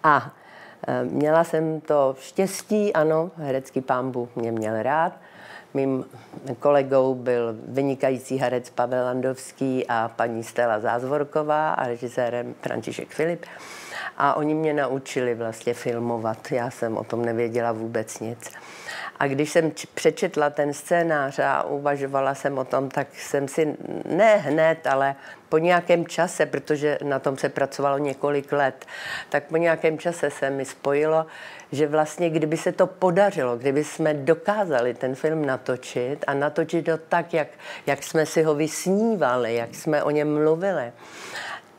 A 0.03 0.31
e, 0.87 1.03
měla 1.03 1.43
jsem 1.43 1.81
to 1.81 2.15
štěstí, 2.19 2.93
ano, 2.93 3.31
herecký 3.37 3.81
pámbu 3.81 4.29
mě 4.35 4.51
měl 4.51 4.83
rád. 4.83 5.13
Mým 5.73 6.05
kolegou 6.59 7.15
byl 7.15 7.55
vynikající 7.67 8.37
herec 8.37 8.69
Pavel 8.69 9.05
Landovský 9.05 9.87
a 9.87 10.11
paní 10.15 10.43
Stella 10.43 10.79
Zázvorková 10.79 11.73
a 11.73 11.87
režisérem 11.87 12.55
František 12.61 13.09
Filip 13.09 13.45
a 14.17 14.33
oni 14.33 14.53
mě 14.53 14.73
naučili 14.73 15.35
vlastně 15.35 15.73
filmovat. 15.73 16.51
Já 16.51 16.71
jsem 16.71 16.97
o 16.97 17.03
tom 17.03 17.25
nevěděla 17.25 17.71
vůbec 17.71 18.19
nic. 18.19 18.51
A 19.19 19.27
když 19.27 19.51
jsem 19.51 19.71
přečetla 19.93 20.49
ten 20.49 20.73
scénář 20.73 21.39
a 21.39 21.63
uvažovala 21.63 22.35
jsem 22.35 22.57
o 22.57 22.65
tom, 22.65 22.89
tak 22.89 23.07
jsem 23.13 23.47
si 23.47 23.77
ne 24.05 24.35
hned, 24.35 24.87
ale 24.87 25.15
po 25.49 25.57
nějakém 25.57 26.07
čase, 26.07 26.45
protože 26.45 26.97
na 27.03 27.19
tom 27.19 27.37
se 27.37 27.49
pracovalo 27.49 27.97
několik 27.97 28.51
let, 28.51 28.85
tak 29.29 29.43
po 29.43 29.57
nějakém 29.57 29.97
čase 29.97 30.29
se 30.29 30.49
mi 30.49 30.65
spojilo, 30.65 31.25
že 31.71 31.87
vlastně 31.87 32.29
kdyby 32.29 32.57
se 32.57 32.71
to 32.71 32.87
podařilo, 32.87 33.57
kdyby 33.57 33.83
jsme 33.83 34.13
dokázali 34.13 34.93
ten 34.93 35.15
film 35.15 35.45
natočit 35.45 36.23
a 36.27 36.33
natočit 36.33 36.87
ho 36.87 36.97
tak, 36.97 37.33
jak, 37.33 37.47
jak 37.85 38.03
jsme 38.03 38.25
si 38.25 38.43
ho 38.43 38.55
vysnívali, 38.55 39.55
jak 39.55 39.75
jsme 39.75 40.03
o 40.03 40.09
něm 40.09 40.33
mluvili, 40.43 40.91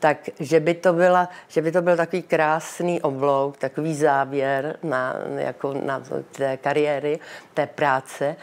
tak 0.01 0.29
že 0.39 0.59
by 0.59 0.73
to, 0.73 0.93
byla, 0.93 1.29
že 1.47 1.61
by 1.61 1.71
to 1.71 1.81
byl 1.81 1.97
takový 1.97 2.21
krásný 2.21 3.01
oblouk, 3.01 3.57
takový 3.57 3.95
závěr 3.95 4.77
na, 4.83 5.15
jako 5.37 5.73
na 5.73 6.03
té 6.31 6.57
kariéry, 6.57 7.19
té 7.53 7.67
práce, 7.67 8.35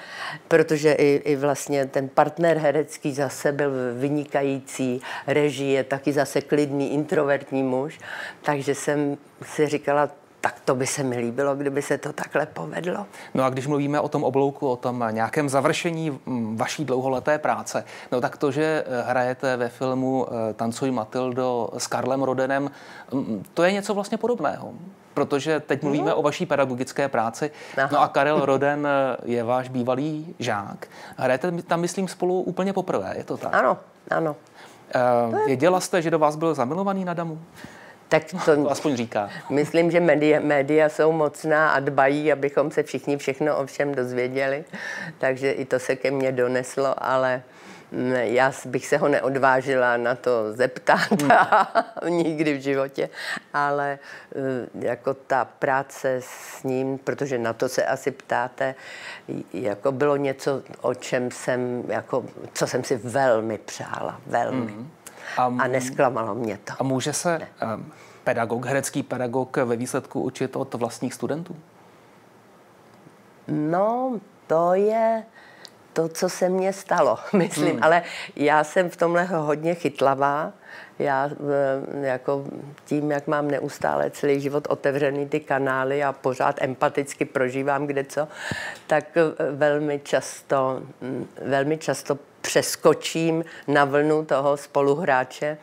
protože 0.48 0.92
i, 0.92 1.22
i 1.24 1.36
vlastně 1.36 1.86
ten 1.86 2.08
partner 2.08 2.58
herecký 2.58 3.12
zase 3.12 3.52
byl 3.52 3.70
vynikající, 3.94 5.00
režie, 5.26 5.84
taky 5.84 6.12
zase 6.12 6.40
klidný, 6.40 6.92
introvertní 6.94 7.62
muž, 7.62 8.00
takže 8.42 8.74
jsem 8.74 9.18
si 9.42 9.68
říkala, 9.68 10.10
tak 10.48 10.60
to 10.60 10.74
by 10.74 10.86
se 10.86 11.02
mi 11.02 11.18
líbilo, 11.18 11.56
kdyby 11.56 11.82
se 11.82 11.98
to 11.98 12.12
takhle 12.12 12.46
povedlo. 12.46 13.06
No 13.34 13.44
a 13.44 13.50
když 13.50 13.66
mluvíme 13.66 14.00
o 14.00 14.08
tom 14.08 14.24
oblouku, 14.24 14.68
o 14.68 14.76
tom 14.76 15.04
nějakém 15.10 15.48
završení 15.48 16.10
mm, 16.10 16.56
vaší 16.56 16.84
dlouholeté 16.84 17.38
práce, 17.38 17.84
no 18.12 18.20
tak 18.20 18.36
to, 18.36 18.50
že 18.50 18.84
eh, 18.86 19.02
hrajete 19.02 19.56
ve 19.56 19.68
filmu 19.68 20.26
eh, 20.26 20.54
Tancuj 20.54 20.90
Matildo 20.90 21.70
s 21.78 21.86
Karlem 21.86 22.22
Rodenem, 22.22 22.70
mm, 23.12 23.44
to 23.54 23.62
je 23.62 23.72
něco 23.72 23.94
vlastně 23.94 24.18
podobného 24.18 24.72
protože 25.14 25.60
teď 25.60 25.82
mluvíme 25.82 26.10
mm. 26.10 26.18
o 26.18 26.22
vaší 26.22 26.46
pedagogické 26.46 27.08
práci. 27.08 27.50
Aha. 27.78 27.88
No 27.92 28.00
a 28.00 28.08
Karel 28.08 28.44
Roden 28.44 28.86
eh, 28.86 29.16
je 29.24 29.44
váš 29.44 29.68
bývalý 29.68 30.34
žák. 30.38 30.86
Hrajete 31.16 31.62
tam, 31.62 31.80
myslím, 31.80 32.08
spolu 32.08 32.42
úplně 32.42 32.72
poprvé, 32.72 33.14
je 33.16 33.24
to 33.24 33.36
tak? 33.36 33.54
Ano, 33.54 33.78
ano. 34.10 34.36
Uh, 35.30 35.46
věděla 35.46 35.80
jste, 35.80 36.02
že 36.02 36.10
do 36.10 36.18
vás 36.18 36.36
byl 36.36 36.54
zamilovaný 36.54 37.04
na 37.04 37.14
damu? 37.14 37.38
Tak 38.08 38.24
to, 38.24 38.38
to 38.44 38.70
aspoň 38.70 38.96
říká. 38.96 39.30
Myslím, 39.50 39.90
že 39.90 40.00
média, 40.00 40.40
média 40.40 40.88
jsou 40.88 41.12
mocná 41.12 41.70
a 41.70 41.80
dbají, 41.80 42.32
abychom 42.32 42.70
se 42.70 42.82
všichni 42.82 43.16
všechno 43.16 43.56
o 43.56 43.66
všem 43.66 43.94
dozvěděli. 43.94 44.64
Takže 45.18 45.50
i 45.50 45.64
to 45.64 45.78
se 45.78 45.96
ke 45.96 46.10
mně 46.10 46.32
doneslo, 46.32 46.94
ale 47.04 47.42
mm, 47.92 48.12
já 48.12 48.52
bych 48.64 48.86
se 48.86 48.96
ho 48.96 49.08
neodvážila 49.08 49.96
na 49.96 50.14
to 50.14 50.52
zeptat 50.52 51.22
hmm. 51.22 51.30
nikdy 52.22 52.58
v 52.58 52.60
životě, 52.60 53.10
ale 53.52 53.98
mm, 54.34 54.84
jako 54.84 55.14
ta 55.14 55.44
práce 55.44 56.20
s 56.20 56.62
ním, 56.62 56.98
protože 56.98 57.38
na 57.38 57.52
to 57.52 57.68
se 57.68 57.84
asi 57.84 58.10
ptáte, 58.10 58.74
jako 59.52 59.92
bylo 59.92 60.16
něco, 60.16 60.62
o 60.80 60.94
čem 60.94 61.30
jsem, 61.30 61.84
jako, 61.88 62.24
co 62.52 62.66
jsem 62.66 62.84
si 62.84 62.96
velmi 62.96 63.58
přála, 63.58 64.20
velmi. 64.26 64.72
Hmm. 64.72 64.90
A, 65.36 65.44
a 65.44 65.66
nesklamalo 65.66 66.34
mě 66.34 66.58
to. 66.64 66.72
A 66.78 66.82
může 66.82 67.12
se 67.12 67.38
ne. 67.38 67.48
pedagog, 68.24 68.66
herecký 68.66 69.02
pedagog 69.02 69.56
ve 69.56 69.76
výsledku 69.76 70.20
učit 70.22 70.56
od 70.56 70.74
vlastních 70.74 71.14
studentů? 71.14 71.56
No, 73.48 74.20
to 74.46 74.74
je 74.74 75.24
to, 75.92 76.08
co 76.08 76.28
se 76.28 76.48
mně 76.48 76.72
stalo, 76.72 77.18
myslím. 77.32 77.72
Hmm. 77.72 77.82
Ale 77.82 78.02
já 78.36 78.64
jsem 78.64 78.90
v 78.90 78.96
tomhle 78.96 79.24
hodně 79.24 79.74
chytlavá. 79.74 80.52
Já 80.98 81.30
jako 82.00 82.44
tím, 82.84 83.10
jak 83.10 83.26
mám 83.26 83.48
neustále 83.48 84.10
celý 84.10 84.40
život 84.40 84.66
otevřený 84.70 85.28
ty 85.28 85.40
kanály 85.40 86.04
a 86.04 86.12
pořád 86.12 86.56
empaticky 86.60 87.24
prožívám 87.24 87.86
kde 87.86 88.04
co, 88.04 88.28
tak 88.86 89.04
velmi 89.50 90.00
často, 90.04 90.82
mm, 91.00 91.28
velmi 91.42 91.78
často 91.78 92.18
přeskočím 92.40 93.44
na 93.68 93.84
vlnu 93.84 94.24
toho 94.24 94.56
spoluhráče 94.56 95.58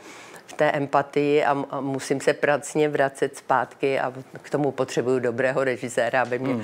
v 0.48 0.54
té 0.54 0.72
empatii 0.72 1.46
a, 1.46 1.66
a 1.70 1.82
musím 1.82 2.22
se 2.22 2.34
pracně 2.34 2.90
vracet 2.90 3.38
zpátky 3.38 4.00
a 4.00 4.14
k 4.42 4.50
tomu 4.50 4.72
potřebuju 4.72 5.20
dobrého 5.20 5.64
režiséra, 5.64 6.22
aby 6.22 6.40
mě 6.40 6.54
hmm. 6.54 6.64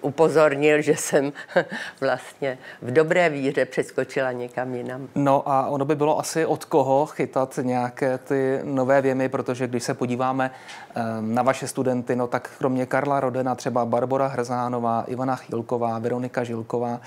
upozornil, 0.00 0.82
že 0.82 0.96
jsem 0.96 1.32
vlastně 2.00 2.58
v 2.82 2.90
dobré 2.90 3.28
víře 3.28 3.64
přeskočila 3.64 4.32
někam 4.32 4.74
jinam. 4.74 5.08
No 5.14 5.48
a 5.48 5.66
ono 5.66 5.84
by 5.84 5.94
bylo 5.94 6.18
asi 6.18 6.46
od 6.46 6.64
koho 6.64 7.06
chytat 7.06 7.58
nějaké 7.62 8.18
ty 8.18 8.60
nové 8.64 9.02
věmy, 9.02 9.28
protože 9.28 9.66
když 9.66 9.82
se 9.82 9.94
podíváme 9.94 10.50
ehm, 10.94 11.34
na 11.34 11.42
vaše 11.42 11.68
studenty, 11.68 12.16
no 12.16 12.26
tak 12.26 12.50
kromě 12.58 12.86
Karla 12.86 13.20
Rodena 13.20 13.54
třeba 13.54 13.84
Barbara 13.84 14.26
Hrzánová, 14.26 15.04
Ivana 15.06 15.36
Chilková, 15.36 15.98
Veronika 15.98 16.44
Žilková 16.44 17.00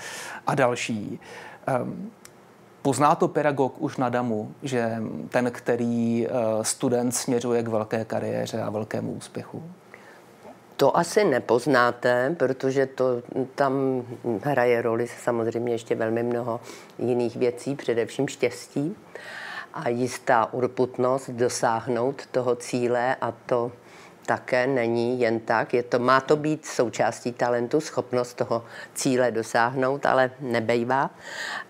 a 0.46 0.54
další. 0.54 1.20
Ehm, 1.66 2.10
Pozná 2.86 3.14
to 3.14 3.28
pedagog 3.28 3.82
už 3.82 3.96
na 3.96 4.08
damu, 4.08 4.54
že 4.62 5.02
ten, 5.28 5.50
který 5.50 6.26
eh, 6.26 6.30
student 6.62 7.14
směřuje 7.14 7.62
k 7.62 7.68
velké 7.68 8.04
kariéře 8.04 8.62
a 8.62 8.70
velkému 8.70 9.12
úspěchu? 9.12 9.62
To 10.76 10.96
asi 10.96 11.24
nepoznáte, 11.24 12.34
protože 12.38 12.86
to 12.86 13.22
tam 13.54 14.02
hraje 14.42 14.82
roli 14.82 15.08
samozřejmě 15.08 15.72
ještě 15.72 15.94
velmi 15.94 16.22
mnoho 16.22 16.60
jiných 16.98 17.36
věcí, 17.36 17.74
především 17.74 18.28
štěstí 18.28 18.96
a 19.74 19.88
jistá 19.88 20.52
urputnost 20.52 21.30
dosáhnout 21.30 22.26
toho 22.26 22.56
cíle 22.56 23.16
a 23.20 23.32
to 23.46 23.72
také 24.26 24.66
není 24.66 25.20
jen 25.20 25.40
tak. 25.40 25.74
Je 25.74 25.82
to, 25.82 25.98
má 25.98 26.20
to 26.20 26.36
být 26.36 26.66
součástí 26.66 27.32
talentu, 27.32 27.80
schopnost 27.80 28.34
toho 28.34 28.64
cíle 28.94 29.30
dosáhnout, 29.30 30.06
ale 30.06 30.30
nebejvá. 30.40 31.10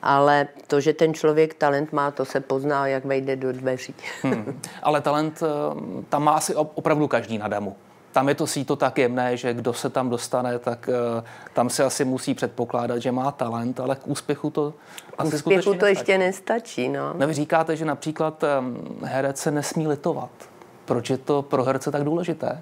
Ale 0.02 0.48
to, 0.66 0.80
že 0.80 0.92
ten 0.92 1.14
člověk 1.14 1.54
talent 1.54 1.92
má, 1.92 2.10
to 2.10 2.24
se 2.24 2.40
pozná, 2.40 2.86
jak 2.86 3.04
vejde 3.04 3.36
do 3.36 3.52
dveří. 3.52 3.94
Hmm. 4.22 4.60
Ale 4.82 5.00
talent 5.00 5.42
eh, 5.42 5.46
tam 6.08 6.22
má 6.24 6.32
asi 6.32 6.54
opravdu 6.54 7.08
každý 7.08 7.38
na 7.38 7.48
damu. 7.48 7.76
tam 8.16 8.28
je 8.28 8.34
to 8.34 8.46
síto 8.46 8.76
tak 8.76 8.98
jemné, 8.98 9.36
že 9.36 9.54
kdo 9.54 9.72
se 9.72 9.90
tam 9.90 10.10
dostane, 10.10 10.58
tak 10.58 10.88
uh, 10.88 11.24
tam 11.52 11.70
se 11.70 11.84
asi 11.84 12.04
musí 12.04 12.34
předpokládat, 12.34 12.98
že 12.98 13.12
má 13.12 13.32
talent, 13.32 13.80
ale 13.80 13.96
k 13.96 14.08
úspěchu 14.08 14.50
to 14.50 14.74
asi 15.18 15.36
Úspěchu 15.36 15.64
to 15.64 15.70
nestačí. 15.70 15.90
ještě 15.90 16.18
nestačí, 16.18 16.88
no. 16.88 17.14
No 17.14 17.26
vy 17.26 17.34
říkáte, 17.34 17.76
že 17.76 17.84
například 17.84 18.44
um, 18.44 18.78
herec 19.02 19.38
se 19.38 19.50
nesmí 19.50 19.88
litovat. 19.88 20.30
Proč 20.86 21.10
je 21.10 21.18
to 21.18 21.42
pro 21.42 21.64
herce 21.64 21.90
tak 21.90 22.04
důležité? 22.04 22.60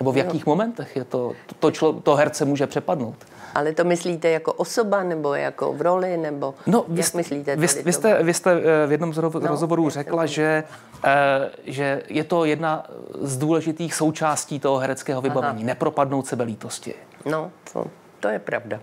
Nebo 0.00 0.12
v 0.12 0.16
jakých 0.16 0.46
momentech 0.46 0.96
je 0.96 1.04
to, 1.04 1.32
to, 1.58 1.70
člo, 1.70 1.92
to 1.92 2.14
herce 2.14 2.44
může 2.44 2.66
přepadnout? 2.66 3.14
Ale 3.54 3.72
to 3.72 3.84
myslíte 3.84 4.30
jako 4.30 4.52
osoba, 4.52 5.02
nebo 5.02 5.34
jako 5.34 5.72
v 5.72 5.82
roli, 5.82 6.16
nebo 6.16 6.54
No, 6.66 6.84
vy, 6.88 6.98
jak 7.00 7.06
jste- 7.06 7.18
myslíte? 7.18 7.56
vy, 7.56 7.66
vy, 7.84 7.92
jste, 7.92 8.22
vy 8.22 8.34
jste 8.34 8.52
eh, 8.52 8.86
v 8.86 8.92
jednom 8.92 9.14
z 9.14 9.16
No, 9.18 9.30
rozhovorů 9.32 9.90
řekla, 9.90 10.22
to- 10.22 10.26
že, 10.26 10.64
eh, 11.04 11.50
že 11.64 12.02
je 12.08 12.24
to 12.24 12.44
jedna 12.44 12.86
z 13.20 13.36
důležitých 13.36 13.94
součástí 13.94 14.60
toho 14.60 14.78
hereckého 14.78 15.20
vybavení. 15.20 15.64
Nepropadnout 15.64 16.26
sebe 16.26 16.44
lítosti. 16.44 16.94
No, 17.24 17.50
to, 17.72 17.84
to 18.20 18.28
je 18.28 18.38
pravda. 18.38 18.80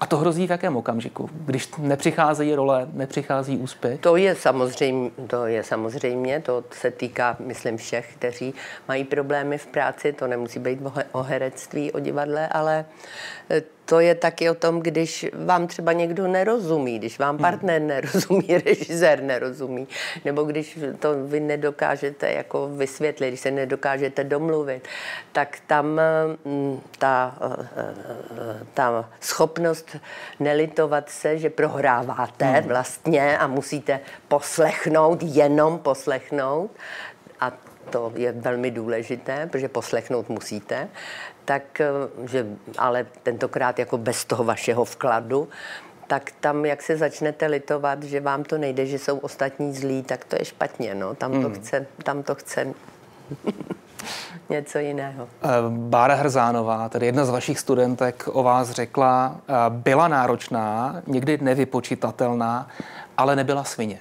A 0.00 0.06
to 0.06 0.16
hrozí 0.16 0.46
v 0.46 0.50
jakém 0.50 0.76
okamžiku? 0.76 1.30
Když 1.32 1.68
nepřicházejí 1.78 2.54
role, 2.54 2.88
nepřichází 2.92 3.58
úspěch? 3.58 4.00
To 4.00 4.16
je 4.16 4.34
samozřejmě, 4.34 5.10
to 5.26 5.46
je 5.46 5.62
samozřejmě, 5.62 6.40
to 6.40 6.64
se 6.70 6.90
týká, 6.90 7.36
myslím, 7.40 7.76
všech, 7.76 8.14
kteří 8.16 8.54
mají 8.88 9.04
problémy 9.04 9.58
v 9.58 9.66
práci, 9.66 10.12
to 10.12 10.26
nemusí 10.26 10.58
být 10.58 10.80
o 10.82 10.90
he- 10.90 11.04
o 11.12 11.22
herectví, 11.22 11.92
o 11.92 12.00
divadle, 12.00 12.48
ale 12.48 12.84
eh, 13.50 13.62
to 13.90 14.00
je 14.00 14.14
taky 14.14 14.50
o 14.50 14.54
tom, 14.54 14.80
když 14.80 15.26
vám 15.44 15.66
třeba 15.66 15.92
někdo 15.92 16.28
nerozumí, 16.28 16.98
když 16.98 17.18
vám 17.18 17.38
partner 17.38 17.82
nerozumí, 17.82 18.46
režisér 18.66 19.22
nerozumí, 19.22 19.88
nebo 20.24 20.42
když 20.42 20.78
to 20.98 21.24
vy 21.26 21.40
nedokážete 21.40 22.30
jako 22.32 22.68
vysvětlit, 22.68 23.28
když 23.28 23.40
se 23.40 23.50
nedokážete 23.50 24.24
domluvit, 24.24 24.88
tak 25.32 25.58
tam 25.66 26.00
mm, 26.44 26.80
ta, 26.98 27.38
eh, 27.40 27.66
eh, 27.76 28.66
ta 28.74 29.10
schopnost 29.20 29.96
nelitovat 30.40 31.10
se, 31.10 31.38
že 31.38 31.50
prohráváte 31.50 32.64
vlastně 32.66 33.38
a 33.38 33.46
musíte 33.46 34.00
poslechnout, 34.28 35.18
jenom 35.22 35.78
poslechnout, 35.78 36.70
to 37.90 38.12
je 38.16 38.32
velmi 38.32 38.70
důležité, 38.70 39.46
protože 39.46 39.68
poslechnout 39.68 40.28
musíte, 40.28 40.88
tak, 41.44 41.80
eh, 41.80 41.88
že, 42.28 42.46
ale 42.78 43.06
tentokrát 43.22 43.78
jako 43.78 43.98
bez 43.98 44.24
toho 44.24 44.44
vašeho 44.44 44.84
vkladu, 44.84 45.48
tak 46.06 46.30
tam, 46.40 46.66
jak 46.66 46.82
se 46.82 46.96
začnete 46.96 47.46
litovat, 47.46 48.02
že 48.02 48.20
vám 48.20 48.44
to 48.44 48.58
nejde, 48.58 48.86
že 48.86 48.98
jsou 48.98 49.18
ostatní 49.18 49.74
zlí, 49.74 50.02
tak 50.02 50.24
to 50.24 50.36
je 50.38 50.44
špatně, 50.44 50.94
no. 50.94 51.14
Tam 51.14 51.42
to 51.42 51.50
chce, 51.50 51.86
tam 52.02 52.22
to 52.22 52.34
chce 52.34 52.66
něco 54.48 54.78
jiného. 54.78 55.28
Eh, 55.42 55.48
Bára 55.68 56.14
Hrzánová, 56.14 56.88
tedy 56.88 57.06
jedna 57.06 57.24
z 57.24 57.30
vašich 57.30 57.58
studentek, 57.58 58.28
o 58.32 58.42
vás 58.42 58.70
řekla, 58.70 59.36
eh, 59.48 59.52
byla 59.68 60.08
náročná, 60.08 60.96
někdy 61.06 61.38
nevypočitatelná, 61.42 62.68
ale 63.16 63.36
nebyla 63.36 63.64
svině. 63.64 63.98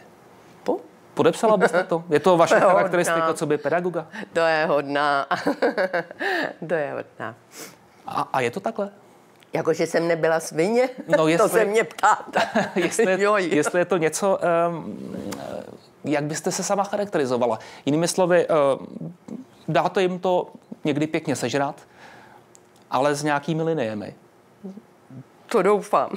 Po? 1.13 1.23
Podepsala 1.23 1.57
byste 1.57 1.83
to? 1.83 2.03
Je 2.09 2.19
to 2.19 2.37
vaše 2.37 2.59
charakteristika, 2.59 3.33
co 3.33 3.45
by 3.45 3.57
pedagoga? 3.57 4.07
To 4.33 4.39
je 4.39 4.65
hodná. 4.65 5.27
to 6.67 6.73
je 6.73 6.91
hodná. 6.93 7.35
A, 8.07 8.21
a 8.33 8.39
je 8.41 8.51
to 8.51 8.59
takhle? 8.59 8.89
Jakože 9.53 9.87
jsem 9.87 10.07
nebyla 10.07 10.39
svině? 10.39 10.89
No, 11.07 11.17
to 11.17 11.27
jestli- 11.27 11.49
se 11.49 11.65
mě 11.65 11.83
ptáte. 11.83 12.41
jestli, 12.75 13.11
Jo, 13.11 13.17
jo. 13.19 13.37
jestli 13.37 13.79
je 13.81 13.85
to 13.85 13.97
něco, 13.97 14.39
um, 14.69 14.97
jak 16.03 16.23
byste 16.23 16.51
se 16.51 16.63
sama 16.63 16.83
charakterizovala? 16.83 17.59
Jinými 17.85 18.07
slovy, 18.07 18.47
um, 18.47 19.13
dáte 19.67 20.01
jim 20.01 20.19
to 20.19 20.47
někdy 20.83 21.07
pěkně 21.07 21.35
sežrat, 21.35 21.75
ale 22.91 23.15
s 23.15 23.23
nějakými 23.23 23.63
liniemi. 23.63 24.15
To 25.47 25.61
doufám. 25.61 26.09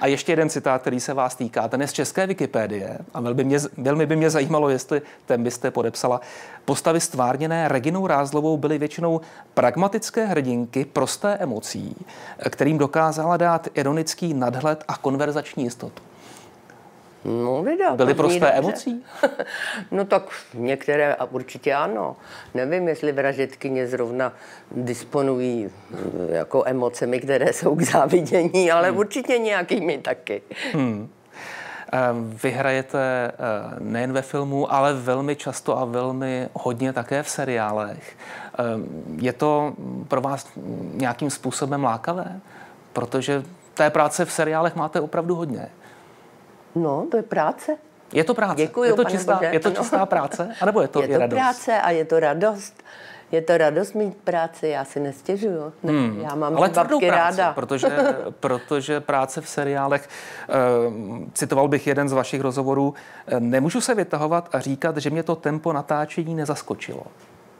A 0.00 0.06
ještě 0.06 0.32
jeden 0.32 0.50
citát, 0.50 0.80
který 0.80 1.00
se 1.00 1.14
vás 1.14 1.34
týká, 1.34 1.68
ten 1.68 1.80
je 1.80 1.86
z 1.88 1.92
české 1.92 2.26
Wikipedie 2.26 2.98
a 3.14 3.20
velmi, 3.20 3.44
mě, 3.44 3.58
velmi 3.78 4.06
by 4.06 4.16
mě 4.16 4.30
zajímalo, 4.30 4.68
jestli 4.68 5.02
ten 5.26 5.42
byste 5.42 5.70
podepsala. 5.70 6.20
Postavy 6.64 7.00
stvárněné 7.00 7.68
Reginou 7.68 8.06
Rázlovou 8.06 8.56
byly 8.56 8.78
většinou 8.78 9.20
pragmatické 9.54 10.26
hrdinky 10.26 10.84
prosté 10.84 11.36
emocí, 11.36 11.96
kterým 12.50 12.78
dokázala 12.78 13.36
dát 13.36 13.68
ironický 13.74 14.34
nadhled 14.34 14.84
a 14.88 14.96
konverzační 14.96 15.64
jistotu. 15.64 16.02
No, 17.24 17.62
vydal. 17.62 17.96
Byly 17.96 18.14
prosté 18.14 18.40
dobře. 18.40 18.52
emocí? 18.58 19.04
No 19.90 20.04
tak 20.04 20.22
některé 20.54 21.14
a 21.14 21.24
určitě 21.24 21.74
ano. 21.74 22.16
Nevím, 22.54 22.88
jestli 22.88 23.12
vražetkyně 23.12 23.86
zrovna 23.86 24.32
disponují 24.70 25.68
eh, 25.94 25.96
jako 26.34 26.62
emocemi, 26.66 27.20
které 27.20 27.52
jsou 27.52 27.74
k 27.76 27.82
závidění, 27.82 28.70
ale 28.70 28.88
Hmm. 28.88 28.98
určitě 28.98 29.38
nějakými 29.38 29.98
taky. 29.98 30.42
Eh, 31.92 31.98
Vy 32.42 32.50
hrajete 32.50 32.98
eh, 33.32 33.32
nejen 33.78 34.12
ve 34.12 34.22
filmu, 34.22 34.72
ale 34.72 34.94
velmi 34.94 35.36
často 35.36 35.78
a 35.78 35.84
velmi 35.84 36.48
hodně 36.52 36.92
také 36.92 37.22
v 37.22 37.28
seriálech. 37.28 38.16
Eh, 38.58 38.62
Je 39.16 39.32
to 39.32 39.72
pro 40.08 40.20
vás 40.20 40.48
nějakým 40.94 41.30
způsobem 41.30 41.84
lákavé? 41.84 42.40
Protože 42.92 43.42
té 43.74 43.90
práce 43.90 44.24
v 44.24 44.32
seriálech 44.32 44.76
máte 44.76 45.00
opravdu 45.00 45.34
hodně. 45.34 45.68
No, 46.74 47.06
to 47.10 47.16
je 47.16 47.22
práce. 47.22 47.76
Je 48.12 48.24
to 48.24 48.34
práce? 48.34 48.56
Děkuju, 48.56 48.84
je 48.84 48.92
to, 48.92 49.04
čistá, 49.04 49.34
Bože, 49.34 49.50
je 49.52 49.60
to 49.60 49.68
ano. 49.68 49.76
čistá 49.76 50.06
práce? 50.06 50.54
A 50.60 50.66
nebo 50.66 50.80
je 50.80 50.88
to 50.88 51.00
je 51.02 51.06
i 51.06 51.12
to 51.12 51.18
radost? 51.18 51.36
práce 51.36 51.80
a 51.80 51.90
je 51.90 52.04
to 52.04 52.20
radost. 52.20 52.82
Je 53.32 53.42
to 53.42 53.58
radost 53.58 53.92
mít 53.94 54.16
práci, 54.16 54.68
já 54.68 54.84
si 54.84 55.00
nestěžuju. 55.00 55.72
Ne, 55.82 55.92
hmm. 55.92 56.20
Já 56.20 56.34
mám 56.34 56.56
Ale 56.56 56.68
babky 56.68 57.06
práci, 57.06 57.36
ráda. 57.38 57.52
protože, 57.52 57.88
protože 58.40 59.00
práce 59.00 59.40
v 59.40 59.48
seriálech, 59.48 60.08
eh, 60.48 60.52
citoval 61.32 61.68
bych 61.68 61.86
jeden 61.86 62.08
z 62.08 62.12
vašich 62.12 62.40
rozhovorů, 62.40 62.94
eh, 63.26 63.40
nemůžu 63.40 63.80
se 63.80 63.94
vytahovat 63.94 64.48
a 64.52 64.60
říkat, 64.60 64.96
že 64.96 65.10
mě 65.10 65.22
to 65.22 65.36
tempo 65.36 65.72
natáčení 65.72 66.34
nezaskočilo. 66.34 67.02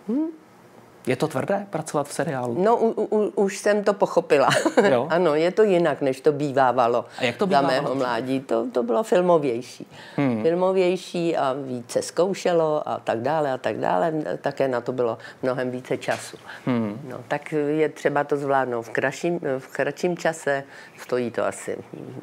Hmm. 0.09 0.27
Je 1.07 1.17
to 1.17 1.29
tvrdé 1.29 1.67
pracovat 1.71 2.09
v 2.09 2.13
seriálu? 2.13 2.63
No, 2.63 2.77
u, 2.77 3.09
u, 3.17 3.33
už 3.35 3.59
jsem 3.59 3.85
to 3.85 3.95
pochopila. 3.95 4.49
Jo? 4.91 5.07
ano, 5.11 5.35
je 5.35 5.51
to 5.51 5.63
jinak, 5.63 6.01
než 6.01 6.21
to 6.21 6.33
bývávalo. 6.33 7.05
A 7.19 7.25
jak 7.25 7.37
to 7.37 7.45
Za 7.45 7.47
bývávalo 7.47 7.73
mého 7.73 7.89
dřív? 7.89 7.99
mládí. 7.99 8.41
To, 8.41 8.67
to 8.73 8.83
bylo 8.83 9.03
filmovější. 9.03 9.87
Hmm. 10.17 10.43
Filmovější 10.43 11.37
a 11.37 11.57
více 11.67 12.03
zkoušelo 12.03 12.89
a 12.89 13.01
tak 13.05 13.21
dále 13.21 13.53
a 13.53 13.59
tak 13.59 13.79
dále. 13.79 14.13
Také 14.41 14.69
na 14.69 14.81
to 14.81 14.93
bylo 14.93 15.19
mnohem 15.43 15.71
více 15.71 15.97
času. 15.97 16.37
Hmm. 16.67 17.01
No, 17.09 17.19
tak 17.29 17.53
je 17.53 17.89
třeba 17.89 18.25
to 18.25 18.37
zvládnout 18.37 18.83
v 18.83 18.91
kratším, 18.91 19.41
v 19.59 19.67
kratším 19.69 20.17
čase. 20.17 20.65
Stojí 20.99 21.31
to 21.31 21.47
asi 21.47 21.77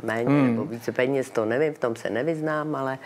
méně 0.03 0.29
hmm. 0.29 0.47
nebo 0.47 0.65
více 0.65 0.91
peněz, 0.91 1.29
to 1.29 1.45
nevím, 1.45 1.73
v 1.73 1.79
tom 1.79 1.95
se 1.95 2.09
nevyznám, 2.09 2.75
ale, 2.75 2.97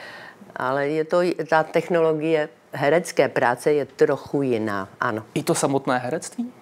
ale 0.56 0.88
je 0.88 1.04
to, 1.04 1.17
ta 1.50 1.63
technologie 1.63 2.50
herecké 2.71 3.30
práce 3.30 3.74
je 3.74 3.86
trochu 3.86 4.41
jiná, 4.41 4.89
ano. 5.00 5.24
I 5.34 5.43
to 5.43 5.56
samotné 5.56 5.98
herectví? 5.98 6.54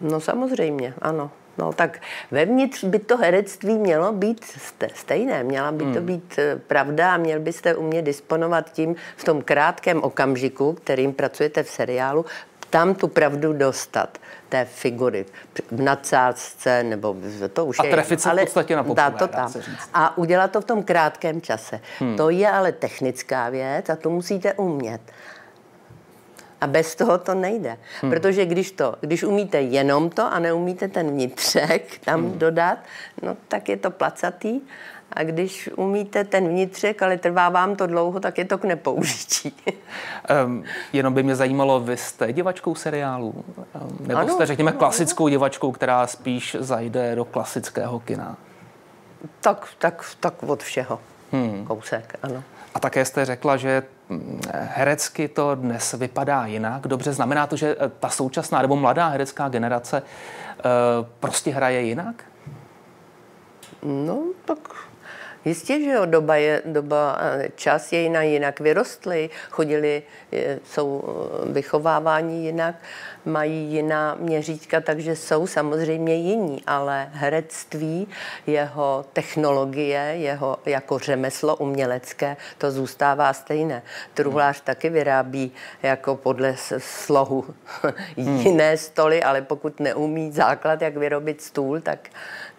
No 0.00 0.20
samozřejmě, 0.20 0.94
ano. 1.02 1.30
No 1.58 1.72
tak 1.72 2.00
vevnitř 2.30 2.84
by 2.84 2.98
to 2.98 3.16
herectví 3.16 3.78
mělo 3.78 4.12
být 4.12 4.44
ste- 4.44 4.90
stejné, 4.94 5.44
měla 5.44 5.72
by 5.72 5.84
to 5.84 6.00
být 6.00 6.38
eh, 6.38 6.56
pravda 6.66 7.14
a 7.14 7.16
měl 7.16 7.40
byste 7.40 7.74
umět 7.74 8.02
disponovat 8.02 8.72
tím 8.72 8.96
v 9.16 9.24
tom 9.24 9.42
krátkém 9.42 10.02
okamžiku, 10.02 10.72
kterým 10.72 11.12
pracujete 11.12 11.62
v 11.62 11.68
seriálu, 11.68 12.24
tam 12.72 12.94
tu 12.94 13.08
pravdu 13.08 13.52
dostat 13.52 14.18
té 14.48 14.64
figury 14.64 15.26
v 15.70 15.80
nadsázce, 15.82 16.82
nebo 16.82 17.16
to 17.52 17.66
už 17.66 17.78
A 17.78 17.84
je 17.84 17.90
trefit 17.90 18.10
jedno, 18.20 18.34
se 18.34 18.36
v 18.36 18.44
podstatě 18.44 18.76
na 18.76 18.82
dá 18.82 19.10
to 19.10 19.28
tam. 19.28 19.52
A 19.94 20.18
udělat 20.18 20.50
to 20.50 20.60
v 20.60 20.64
tom 20.64 20.82
krátkém 20.82 21.40
čase. 21.40 21.80
Hmm. 21.98 22.16
To 22.16 22.30
je 22.30 22.48
ale 22.48 22.72
technická 22.72 23.48
věc 23.48 23.88
a 23.88 23.96
to 23.96 24.10
musíte 24.10 24.54
umět. 24.54 25.00
A 26.60 26.66
bez 26.66 26.94
toho 26.94 27.18
to 27.18 27.34
nejde. 27.34 27.76
Hmm. 28.00 28.10
Protože 28.12 28.46
když, 28.46 28.72
to, 28.72 28.94
když 29.00 29.22
umíte 29.22 29.60
jenom 29.60 30.10
to 30.10 30.32
a 30.32 30.38
neumíte 30.38 30.88
ten 30.88 31.10
vnitřek 31.10 31.98
tam 32.04 32.20
hmm. 32.20 32.38
dodat, 32.38 32.78
no 33.22 33.36
tak 33.48 33.68
je 33.68 33.76
to 33.76 33.90
placatý. 33.90 34.60
A 35.12 35.22
když 35.22 35.70
umíte 35.76 36.24
ten 36.24 36.48
vnitřek, 36.48 37.02
ale 37.02 37.18
trvá 37.18 37.48
vám 37.48 37.76
to 37.76 37.86
dlouho, 37.86 38.20
tak 38.20 38.38
je 38.38 38.44
to 38.44 38.58
k 38.58 38.64
nepoužití. 38.64 39.52
Um, 40.44 40.64
jenom 40.92 41.14
by 41.14 41.22
mě 41.22 41.36
zajímalo, 41.36 41.80
vy 41.80 41.96
jste 41.96 42.32
divačkou 42.32 42.74
seriálů? 42.74 43.34
Um, 43.56 44.06
nebo 44.06 44.20
Ano, 44.20 44.34
jste, 44.34 44.46
řekněme, 44.46 44.70
ano, 44.70 44.78
klasickou 44.78 45.28
divačkou, 45.28 45.72
která 45.72 46.06
spíš 46.06 46.56
zajde 46.60 47.14
do 47.16 47.24
klasického 47.24 48.00
kina? 48.00 48.36
tak, 49.40 49.68
tak, 49.78 50.04
tak 50.20 50.42
od 50.42 50.62
všeho. 50.62 51.00
Hmm. 51.32 51.64
Kousek, 51.66 52.18
ano. 52.22 52.42
A 52.74 52.80
také 52.80 53.04
jste 53.04 53.24
řekla, 53.24 53.56
že 53.56 53.82
mm, 54.08 54.40
herecky 54.50 55.28
to 55.28 55.54
dnes 55.54 55.92
vypadá 55.92 56.46
jinak. 56.46 56.86
Dobře, 56.88 57.12
znamená 57.12 57.46
to, 57.46 57.56
že 57.56 57.76
eh, 57.80 57.90
ta 58.00 58.08
současná 58.08 58.62
nebo 58.62 58.76
mladá 58.76 59.08
herecká 59.08 59.48
generace 59.48 60.02
eh, 60.02 60.62
prostě 61.20 61.50
hraje 61.50 61.82
jinak? 61.82 62.24
No, 63.82 64.32
tak 64.44 64.58
Jistě, 65.44 65.80
že 65.80 65.90
jo, 65.90 66.06
doba 66.06 66.36
je, 66.36 66.62
doba, 66.64 67.18
čas 67.54 67.92
je 67.92 68.00
jiná, 68.00 68.22
jinak 68.22 68.60
vyrostly, 68.60 69.30
chodili, 69.50 70.02
jsou 70.64 71.02
eh, 71.04 71.52
vychováváni 71.52 72.44
jinak, 72.44 72.74
mají 73.24 73.72
jiná 73.72 74.16
měřítka, 74.20 74.80
takže 74.80 75.16
jsou 75.16 75.46
samozřejmě 75.46 76.14
jiní, 76.14 76.62
ale 76.66 77.08
herectví, 77.12 78.08
jeho 78.46 79.04
technologie, 79.12 80.00
jeho 80.00 80.56
jako 80.66 80.98
řemeslo 80.98 81.56
umělecké, 81.56 82.36
to 82.58 82.70
zůstává 82.70 83.32
stejné. 83.32 83.82
Truhlář 84.14 84.60
taky 84.60 84.90
vyrábí 84.90 85.52
jako 85.82 86.16
podle 86.16 86.54
slohu 86.78 87.44
jiné 88.16 88.76
stoly, 88.76 89.22
ale 89.22 89.42
pokud 89.42 89.80
neumí 89.80 90.32
základ, 90.32 90.82
jak 90.82 90.96
vyrobit 90.96 91.42
stůl, 91.42 91.80
tak, 91.80 92.08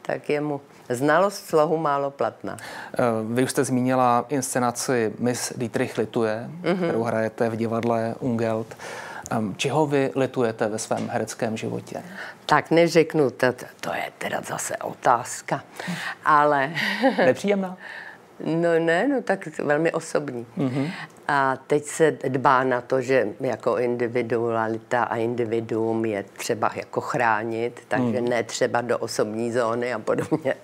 tak 0.05 0.29
je 0.29 0.41
mu 0.41 0.61
znalost 0.89 1.45
slohu 1.45 1.77
málo 1.77 2.11
platná. 2.11 2.57
Eh, 2.93 3.03
Vy 3.33 3.43
už 3.43 3.51
jste 3.51 3.63
zmínila 3.63 4.25
inscenaci 4.29 5.13
Miss 5.19 5.53
Dietrich 5.57 5.97
lituje, 5.97 6.49
mm-hmm. 6.61 6.75
kterou 6.75 7.03
hrajete 7.03 7.49
v 7.49 7.55
divadle 7.55 8.15
Ungelt. 8.19 8.77
Čeho 9.57 9.85
vy 9.85 10.11
litujete 10.15 10.67
ve 10.67 10.79
svém 10.79 11.09
hereckém 11.09 11.57
životě? 11.57 12.03
Tak 12.45 12.71
neřeknu, 12.71 13.29
to, 13.29 13.47
to 13.79 13.93
je 13.93 14.11
teda 14.17 14.41
zase 14.41 14.77
otázka, 14.77 15.63
ale 16.25 16.71
Nepříjemná? 17.17 17.77
no 18.43 18.79
ne, 18.79 19.07
no 19.07 19.21
tak 19.21 19.59
velmi 19.59 19.91
osobní. 19.91 20.45
Mm-hmm. 20.57 20.91
A 21.27 21.57
teď 21.67 21.85
se 21.85 22.11
dbá 22.11 22.63
na 22.63 22.81
to, 22.81 23.01
že 23.01 23.27
jako 23.39 23.77
individualita 23.77 25.03
a 25.03 25.15
individuum 25.15 26.05
je 26.05 26.25
třeba 26.37 26.71
jako 26.75 27.01
chránit, 27.01 27.81
takže 27.87 28.21
mm. 28.21 28.29
ne 28.29 28.43
třeba 28.43 28.81
do 28.81 28.97
osobní 28.97 29.51
zóny 29.51 29.93
a 29.93 29.99
podobně. 29.99 30.55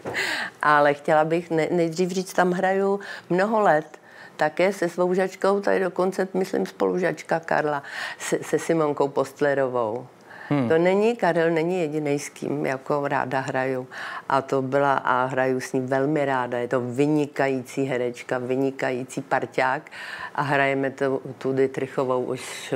Ale 0.62 0.94
chtěla 0.94 1.26
bych 1.26 1.50
ne, 1.50 1.68
nejdřív 1.72 2.12
říct, 2.12 2.34
tam 2.34 2.52
hraju 2.52 3.00
mnoho 3.30 3.62
let, 3.62 4.00
také 4.38 4.74
se 4.74 4.90
svou 4.90 5.14
žačkou, 5.14 5.60
tady 5.60 5.80
dokonce, 5.80 6.28
myslím, 6.34 6.66
spolužačka 6.66 7.40
Karla, 7.40 7.84
se, 8.18 8.40
se 8.42 8.60
Simonkou 8.60 9.08
Postlerovou. 9.08 10.08
Hmm. 10.50 10.70
To 10.70 10.78
není, 10.78 11.16
Karel 11.16 11.52
není 11.52 11.80
jediný, 11.80 12.20
s 12.20 12.30
kým 12.30 12.66
jako 12.66 13.08
ráda 13.08 13.40
hraju. 13.40 13.88
A 14.30 14.42
to 14.42 14.62
byla, 14.62 14.94
a 14.94 15.26
hraju 15.26 15.60
s 15.60 15.74
ní 15.74 15.82
velmi 15.82 16.26
ráda. 16.26 16.58
Je 16.58 16.68
to 16.68 16.82
vynikající 16.82 17.84
herečka, 17.84 18.38
vynikající 18.38 19.22
parťák 19.22 19.92
a 20.36 20.42
hrajeme 20.42 20.92
to, 20.92 21.22
tu 21.38 21.54
Dietrichovou 21.54 22.24
už 22.24 22.74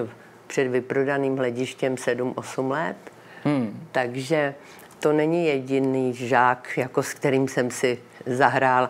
před 0.47 0.67
vyprodaným 0.67 1.38
hledištěm 1.38 1.95
7-8 1.95 2.71
let. 2.71 2.97
Hmm. 3.43 3.88
Takže 3.91 4.55
to 4.99 5.13
není 5.13 5.45
jediný 5.45 6.13
žák, 6.13 6.69
jako 6.77 7.03
s 7.03 7.13
kterým 7.13 7.47
jsem 7.47 7.71
si 7.71 7.97
zahrál. 8.25 8.89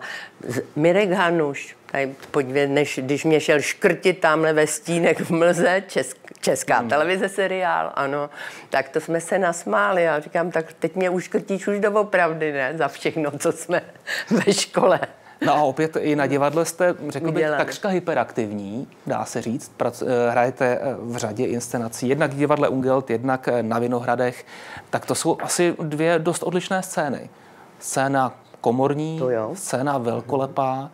Mirek 0.76 1.10
Hanuš, 1.10 1.76
tady 1.92 2.14
podívej, 2.30 2.68
než, 2.68 3.00
když 3.02 3.24
mě 3.24 3.40
šel 3.40 3.60
škrtit 3.60 4.20
tamhle 4.20 4.52
ve 4.52 4.66
stínek 4.66 5.20
v 5.20 5.30
Mlze, 5.30 5.82
česk, 5.86 6.16
česká 6.44 6.78
hmm. 6.78 6.88
televize 6.88 7.28
seriál, 7.28 7.92
ano, 7.94 8.30
tak 8.70 8.88
to 8.88 9.00
jsme 9.00 9.20
se 9.20 9.38
nasmáli. 9.38 10.02
Já 10.02 10.20
říkám, 10.20 10.50
tak 10.50 10.72
teď 10.72 10.96
mě 10.96 11.10
uškrtíš 11.10 11.66
už 11.66 11.80
doopravdy, 11.80 12.52
ne, 12.52 12.72
za 12.78 12.88
všechno, 12.88 13.30
co 13.38 13.52
jsme 13.52 13.82
ve 14.30 14.52
škole. 14.52 15.00
No 15.46 15.54
a 15.54 15.62
opět 15.62 15.96
i 15.96 16.16
na 16.16 16.26
divadle 16.26 16.64
jste, 16.64 16.94
řekl 17.08 17.32
bych, 17.32 17.46
takřka 17.46 17.88
hyperaktivní, 17.88 18.88
dá 19.06 19.24
se 19.24 19.42
říct. 19.42 19.72
Prac, 19.76 20.02
eh, 20.02 20.30
hrajete 20.30 20.78
eh, 20.80 20.94
v 20.98 21.16
řadě 21.16 21.46
inscenací, 21.46 22.08
jednak 22.08 22.32
v 22.32 22.36
divadle 22.36 22.68
Ungelt, 22.68 23.10
jednak 23.10 23.48
eh, 23.48 23.62
na 23.62 23.78
Vinohradech. 23.78 24.46
Tak 24.90 25.06
to 25.06 25.14
jsou 25.14 25.36
asi 25.42 25.74
dvě 25.82 26.18
dost 26.18 26.42
odlišné 26.42 26.82
scény. 26.82 27.30
Scéna 27.78 28.34
komorní, 28.60 29.20
scéna 29.54 29.98
velkolepá. 29.98 30.90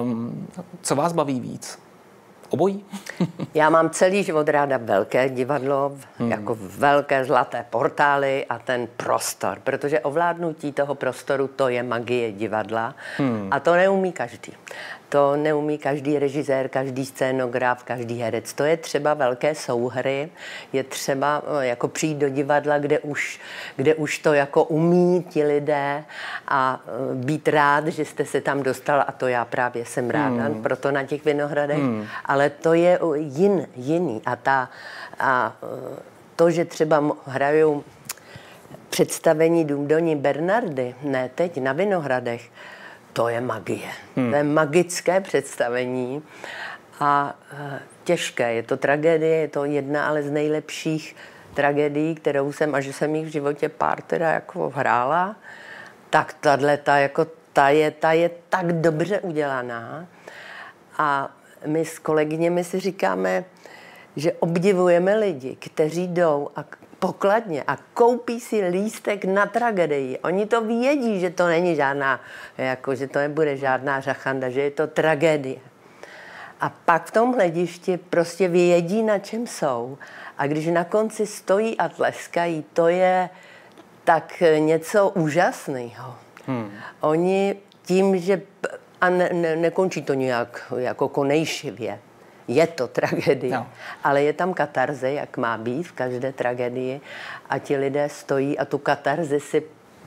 Um, 0.00 0.48
co 0.82 0.96
vás 0.96 1.12
baví 1.12 1.40
víc? 1.40 1.83
Obojí? 2.48 2.84
Já 3.54 3.70
mám 3.70 3.90
celý 3.90 4.22
život 4.22 4.48
ráda 4.48 4.76
velké 4.76 5.28
divadlo, 5.28 5.92
hmm. 6.18 6.30
jako 6.30 6.56
velké 6.60 7.24
zlaté 7.24 7.64
portály 7.70 8.46
a 8.48 8.58
ten 8.58 8.88
prostor, 8.96 9.58
protože 9.64 10.00
ovládnutí 10.00 10.72
toho 10.72 10.94
prostoru 10.94 11.48
to 11.48 11.68
je 11.68 11.82
magie 11.82 12.32
divadla 12.32 12.94
hmm. 13.16 13.48
a 13.50 13.60
to 13.60 13.74
neumí 13.74 14.12
každý. 14.12 14.52
To 15.14 15.36
neumí 15.36 15.78
každý 15.78 16.18
režisér, 16.18 16.68
každý 16.68 17.06
scénograf, 17.06 17.84
každý 17.84 18.18
herec. 18.18 18.52
To 18.52 18.64
je 18.64 18.76
třeba 18.76 19.14
velké 19.14 19.54
souhry, 19.54 20.28
je 20.72 20.84
třeba 20.84 21.42
eh, 21.60 21.66
jako 21.66 21.88
přijít 21.88 22.18
do 22.18 22.28
divadla, 22.28 22.78
kde 22.78 22.98
už, 22.98 23.40
kde 23.76 23.94
už 23.94 24.18
to 24.18 24.32
jako 24.32 24.64
umí 24.64 25.22
ti 25.22 25.44
lidé 25.44 26.04
a 26.48 26.80
eh, 26.86 27.14
být 27.14 27.48
rád, 27.48 27.86
že 27.86 28.04
jste 28.04 28.24
se 28.24 28.40
tam 28.40 28.62
dostal 28.62 29.04
a 29.06 29.12
to 29.12 29.28
já 29.28 29.44
právě 29.44 29.84
jsem 29.86 30.10
ráda, 30.10 30.44
hmm. 30.44 30.62
proto 30.62 30.90
na 30.90 31.04
těch 31.04 31.24
Vinohradech, 31.24 31.78
hmm. 31.78 32.06
ale 32.24 32.50
to 32.50 32.74
je 32.74 32.98
jin, 33.14 33.66
jiný 33.76 34.22
a 34.26 34.36
ta 34.36 34.70
a 35.18 35.56
eh, 35.62 36.02
to, 36.36 36.50
že 36.50 36.64
třeba 36.64 37.16
hrajou 37.26 37.84
představení 38.90 39.64
Důmdoní 39.64 40.16
Bernardy, 40.16 40.94
ne 41.02 41.30
teď, 41.34 41.60
na 41.60 41.72
Vinohradech, 41.72 42.50
to 43.14 43.28
je 43.28 43.40
magie. 43.40 43.90
Hmm. 44.16 44.30
To 44.30 44.36
je 44.36 44.44
magické 44.44 45.20
představení 45.20 46.22
a 47.00 47.34
e, 47.52 47.80
těžké. 48.04 48.54
Je 48.54 48.62
to 48.62 48.76
tragédie, 48.76 49.36
je 49.36 49.48
to 49.48 49.64
jedna 49.64 50.06
ale 50.06 50.22
z 50.22 50.30
nejlepších 50.30 51.16
tragédií, 51.54 52.14
kterou 52.14 52.52
jsem, 52.52 52.74
a 52.74 52.80
že 52.80 52.92
jsem 52.92 53.14
jich 53.14 53.26
v 53.26 53.30
životě 53.30 53.68
pár 53.68 54.02
teda 54.02 54.30
jako 54.30 54.72
hrála, 54.74 55.36
tak 56.10 56.34
tahle 56.40 56.76
ta, 56.76 56.98
jako, 56.98 57.26
ta, 57.52 57.68
je, 57.68 57.90
ta 57.90 58.12
je 58.12 58.30
tak 58.48 58.72
dobře 58.72 59.20
udělaná. 59.20 60.06
A 60.98 61.30
my 61.66 61.84
s 61.84 61.98
kolegyněmi 61.98 62.64
si 62.64 62.80
říkáme, 62.80 63.44
že 64.16 64.32
obdivujeme 64.32 65.14
lidi, 65.16 65.56
kteří 65.56 66.08
jdou 66.08 66.50
a 66.56 66.64
pokladně 67.06 67.64
a 67.66 67.76
koupí 67.94 68.40
si 68.40 68.68
lístek 68.68 69.24
na 69.24 69.46
tragedii. 69.46 70.18
Oni 70.18 70.46
to 70.46 70.64
vědí, 70.64 71.20
že 71.20 71.30
to 71.30 71.46
není 71.46 71.76
žádná, 71.76 72.20
jako, 72.58 72.94
že 72.94 73.06
to 73.06 73.18
nebude 73.18 73.56
žádná 73.56 74.00
řachanda, 74.00 74.48
že 74.48 74.60
je 74.60 74.70
to 74.70 74.86
tragédie. 74.86 75.60
A 76.60 76.72
pak 76.84 77.06
v 77.06 77.10
tom 77.10 77.34
hledišti 77.34 77.96
prostě 77.96 78.48
vědí, 78.48 79.02
na 79.02 79.18
čem 79.18 79.46
jsou. 79.46 79.98
A 80.38 80.46
když 80.46 80.66
na 80.66 80.84
konci 80.84 81.26
stojí 81.26 81.76
a 81.78 81.88
tleskají, 81.88 82.64
to 82.72 82.88
je 82.88 83.28
tak 84.04 84.42
něco 84.58 85.08
úžasného. 85.08 86.14
Hmm. 86.46 86.70
Oni 87.00 87.56
tím, 87.82 88.18
že... 88.18 88.42
A 89.00 89.10
ne, 89.10 89.28
ne, 89.32 89.56
nekončí 89.56 90.02
to 90.02 90.14
nějak 90.14 90.72
jako 90.76 91.08
konejšivě. 91.08 91.98
Je 92.48 92.66
to 92.66 92.88
tragédie, 92.88 93.52
No. 93.52 93.66
ale 94.04 94.22
je 94.22 94.32
tam 94.32 94.54
katarze, 94.54 95.12
jak 95.12 95.36
má 95.36 95.56
být 95.58 95.82
v 95.82 95.92
každé 95.92 96.32
tragédii 96.32 97.00
a 97.50 97.58
ti 97.58 97.76
lidé 97.76 98.08
stojí 98.08 98.58
a 98.58 98.64
tu 98.64 98.78
katarzi 98.78 99.40
si 99.40 99.62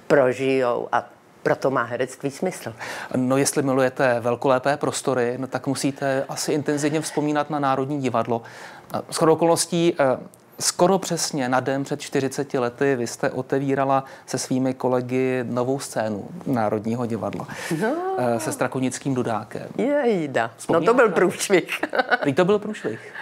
prožijou 0.07 0.87
a 0.91 1.09
proto 1.43 1.71
má 1.71 1.83
herectví 1.83 2.31
smysl. 2.31 2.73
No 3.15 3.37
jestli 3.37 3.63
milujete 3.63 4.19
velkolepé 4.19 4.77
prostory, 4.77 5.33
no 5.37 5.47
tak 5.47 5.67
musíte 5.67 6.25
asi 6.29 6.53
intenzivně 6.53 7.01
vzpomínat 7.01 7.49
na 7.49 7.59
Národní 7.59 8.01
divadlo. 8.01 8.41
S 9.11 9.21
okolností 9.21 9.95
eh, 9.99 10.17
skoro 10.59 10.99
přesně 10.99 11.49
na 11.49 11.59
den 11.59 11.83
před 11.83 12.01
40 12.01 12.53
lety 12.53 12.95
vy 12.95 13.07
jste 13.07 13.29
otevírala 13.29 14.03
se 14.25 14.37
svými 14.37 14.73
kolegy 14.73 15.43
novou 15.43 15.79
scénu 15.79 16.27
Národního 16.45 17.05
divadla 17.05 17.47
no. 17.81 17.95
se 18.39 18.51
Strakonickým 18.51 19.13
Dudákem. 19.13 19.67
Jejda. 19.77 20.51
No 20.69 20.81
to 20.81 20.93
byl 20.93 21.09
průšvih. 21.09 21.81
Prý 22.21 22.33
to 22.33 22.45
byl 22.45 22.59
průšvih. 22.59 23.13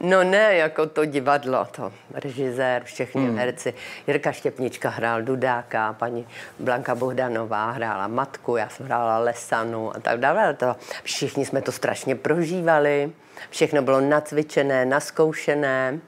No 0.00 0.24
ne, 0.24 0.54
jako 0.54 0.86
to 0.86 1.04
divadlo, 1.04 1.66
to 1.70 1.92
režisér, 2.14 2.84
všichni 2.84 3.26
hmm. 3.26 3.38
herci. 3.38 3.74
Jirka 4.06 4.32
Štěpnička 4.32 4.88
hrál 4.88 5.22
Dudáka, 5.22 5.92
paní 5.92 6.26
Blanka 6.58 6.94
Bohdanová 6.94 7.70
hrála 7.70 8.08
Matku, 8.08 8.56
já 8.56 8.68
jsem 8.68 8.86
hrála 8.86 9.18
Lesanu 9.18 9.96
a 9.96 10.00
tak 10.00 10.20
dále. 10.20 10.54
To, 10.54 10.76
všichni 11.02 11.46
jsme 11.46 11.62
to 11.62 11.72
strašně 11.72 12.14
prožívali, 12.14 13.12
všechno 13.50 13.82
bylo 13.82 14.00
nacvičené, 14.00 14.84
naskoušené, 14.84 15.98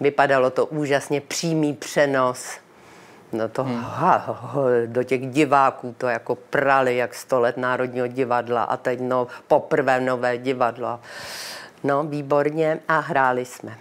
vypadalo 0.00 0.50
to 0.50 0.66
úžasně, 0.66 1.20
přímý 1.20 1.74
přenos. 1.74 2.58
No 3.32 3.48
to 3.48 3.64
hmm. 3.64 3.82
ha, 3.82 4.16
ha, 4.16 4.62
do 4.86 5.02
těch 5.02 5.30
diváků 5.30 5.94
to 5.98 6.08
jako 6.08 6.34
prali, 6.34 6.96
jak 6.96 7.14
sto 7.14 7.40
let 7.40 7.56
Národního 7.56 8.06
divadla 8.06 8.62
a 8.62 8.76
teď 8.76 9.00
no, 9.00 9.26
poprvé 9.48 10.00
nové 10.00 10.38
divadlo. 10.38 11.00
No, 11.84 12.04
výborně 12.04 12.80
a 12.88 12.98
hráli 12.98 13.44
jsme. 13.44 13.78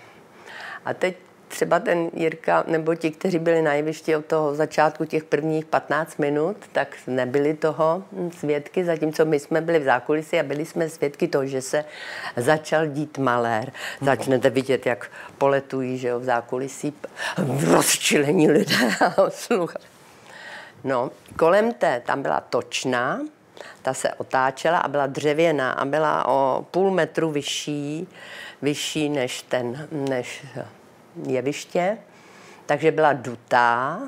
A 0.85 0.93
teď 0.93 1.17
třeba 1.53 1.79
ten 1.79 2.09
Jirka, 2.13 2.63
nebo 2.67 2.95
ti, 2.95 3.11
kteří 3.11 3.39
byli 3.39 3.61
na 3.61 3.73
jevišti 3.73 4.15
od 4.15 4.25
toho 4.25 4.55
začátku 4.55 5.05
těch 5.05 5.23
prvních 5.23 5.65
15 5.65 6.17
minut, 6.17 6.57
tak 6.71 6.87
nebyli 7.07 7.53
toho 7.53 8.03
svědky, 8.37 8.85
zatímco 8.85 9.25
my 9.25 9.39
jsme 9.39 9.61
byli 9.61 9.79
v 9.79 9.83
zákulisí 9.83 10.39
a 10.39 10.43
byli 10.43 10.65
jsme 10.65 10.89
svědky 10.89 11.27
toho, 11.27 11.45
že 11.45 11.61
se 11.61 11.85
začal 12.37 12.87
dít 12.87 13.17
malér. 13.17 13.71
Začnete 14.01 14.49
vidět, 14.49 14.85
jak 14.85 15.11
poletují 15.37 15.97
že 15.97 16.07
jo, 16.07 16.19
v 16.19 16.23
zákulisí 16.23 16.93
rozčilení 17.71 18.51
lidé 18.51 18.75
a. 19.17 19.79
No, 20.83 21.11
kolem 21.37 21.73
té, 21.73 22.01
tam 22.05 22.21
byla 22.21 22.39
točná, 22.39 23.21
Ta 23.81 23.93
se 23.93 24.13
otáčela 24.13 24.77
a 24.77 24.87
byla 24.87 25.07
dřevěná 25.07 25.71
a 25.71 25.85
byla 25.85 26.27
o 26.27 26.65
půl 26.71 26.91
metru 26.91 27.31
vyšší, 27.31 28.07
vyšší 28.61 29.09
než 29.09 29.41
ten, 29.41 29.87
než 29.91 30.45
jeviště. 31.27 31.97
Takže 32.65 32.91
byla 32.91 33.13
dutá 33.13 33.99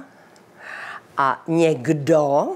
a 1.18 1.44
někdo 1.48 2.48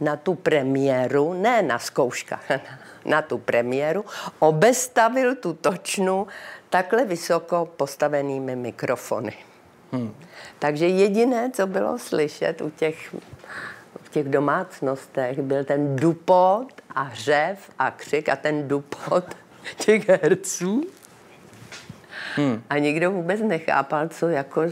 na 0.00 0.16
tu 0.16 0.34
premiéru, 0.34 1.32
ne 1.32 1.62
na 1.62 1.78
zkouškách, 1.78 2.50
na 3.04 3.22
tu 3.22 3.38
premiéru, 3.38 4.04
obestavil 4.38 5.34
tu 5.34 5.52
točnu 5.52 6.26
takhle 6.70 7.04
vysoko 7.04 7.68
postavenými 7.76 8.56
mikrofony. 8.56 9.32
Hmm. 9.92 10.14
Takže 10.58 10.88
jediné, 10.88 11.50
co 11.50 11.66
bylo 11.66 11.98
slyšet 11.98 12.60
u 12.60 12.70
těch, 12.70 13.14
v 14.02 14.08
těch 14.08 14.28
domácnostech, 14.28 15.38
byl 15.38 15.64
ten 15.64 15.96
dupot 15.96 16.66
a 16.94 17.02
hřev 17.02 17.70
a 17.78 17.90
křik 17.90 18.28
a 18.28 18.36
ten 18.36 18.68
dupot 18.68 19.24
těch 19.76 20.08
herců. 20.08 20.82
Hmm. 22.36 22.62
A 22.70 22.78
nikdo 22.78 23.10
vůbec 23.10 23.40
nechápal, 23.40 24.08
co 24.08 24.28
jako 24.28 24.62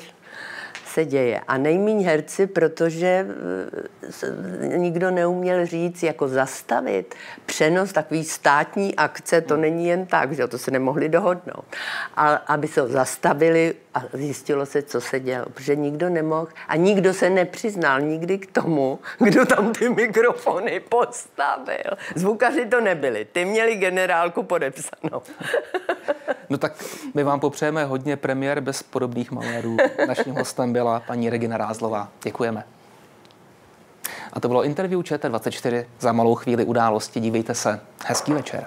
se 0.93 1.05
děje. 1.05 1.41
A 1.49 1.59
nejmíň 1.59 2.05
herci, 2.05 2.47
protože 2.47 3.27
eh, 4.23 4.79
nikdo 4.79 5.11
neuměl 5.11 5.67
říct, 5.67 6.03
jako 6.03 6.29
zastavit 6.29 7.15
přenos 7.47 7.93
takový 7.93 8.25
státní 8.25 8.97
akce, 8.97 9.41
to 9.41 9.57
není 9.57 9.87
jen 9.87 10.07
tak, 10.07 10.33
že 10.33 10.49
to 10.49 10.59
se 10.59 10.71
nemohli 10.71 11.09
dohodnout. 11.09 11.65
A 12.17 12.35
aby 12.35 12.69
se 12.69 12.81
ho 12.81 12.89
zastavili 12.89 13.75
a 13.95 14.03
zjistilo 14.13 14.67
se, 14.67 14.83
co 14.83 15.01
se 15.01 15.21
dělo, 15.21 15.47
protože 15.55 15.77
nikdo 15.77 16.09
nemohl 16.09 16.49
a 16.69 16.77
nikdo 16.77 17.15
se 17.15 17.31
nepřiznal 17.31 18.01
nikdy 18.01 18.39
k 18.39 18.53
tomu, 18.53 18.99
kdo 19.19 19.47
tam 19.47 19.73
ty 19.73 19.89
mikrofony 19.89 20.81
postavil. 20.81 21.91
Zvukaři 22.15 22.67
to 22.67 22.81
nebyli, 22.81 23.27
ty 23.33 23.45
měli 23.45 23.77
generálku 23.77 24.43
podepsanou. 24.43 25.23
No 26.51 26.59
tak 26.59 26.85
my 27.15 27.25
vám 27.25 27.41
popřejeme 27.41 27.85
hodně 27.85 28.17
premiér 28.17 28.61
bez 28.61 28.83
podobných 28.83 29.31
malérů. 29.31 29.77
Naším 30.09 30.35
hostem 30.35 30.73
byla 30.83 31.01
paní 31.01 31.31
Regina 31.31 31.57
Rázlová. 31.57 32.09
Děkujeme. 32.23 32.65
A 34.33 34.41
to 34.41 34.49
bylo 34.49 34.65
interview 34.65 35.01
ČT24 35.01 35.85
za 36.01 36.13
malou 36.13 36.35
chvíli 36.35 36.65
události. 36.65 37.21
Dívejte 37.21 37.55
se. 37.55 37.81
Hezký 38.07 38.33
večer. 38.33 38.67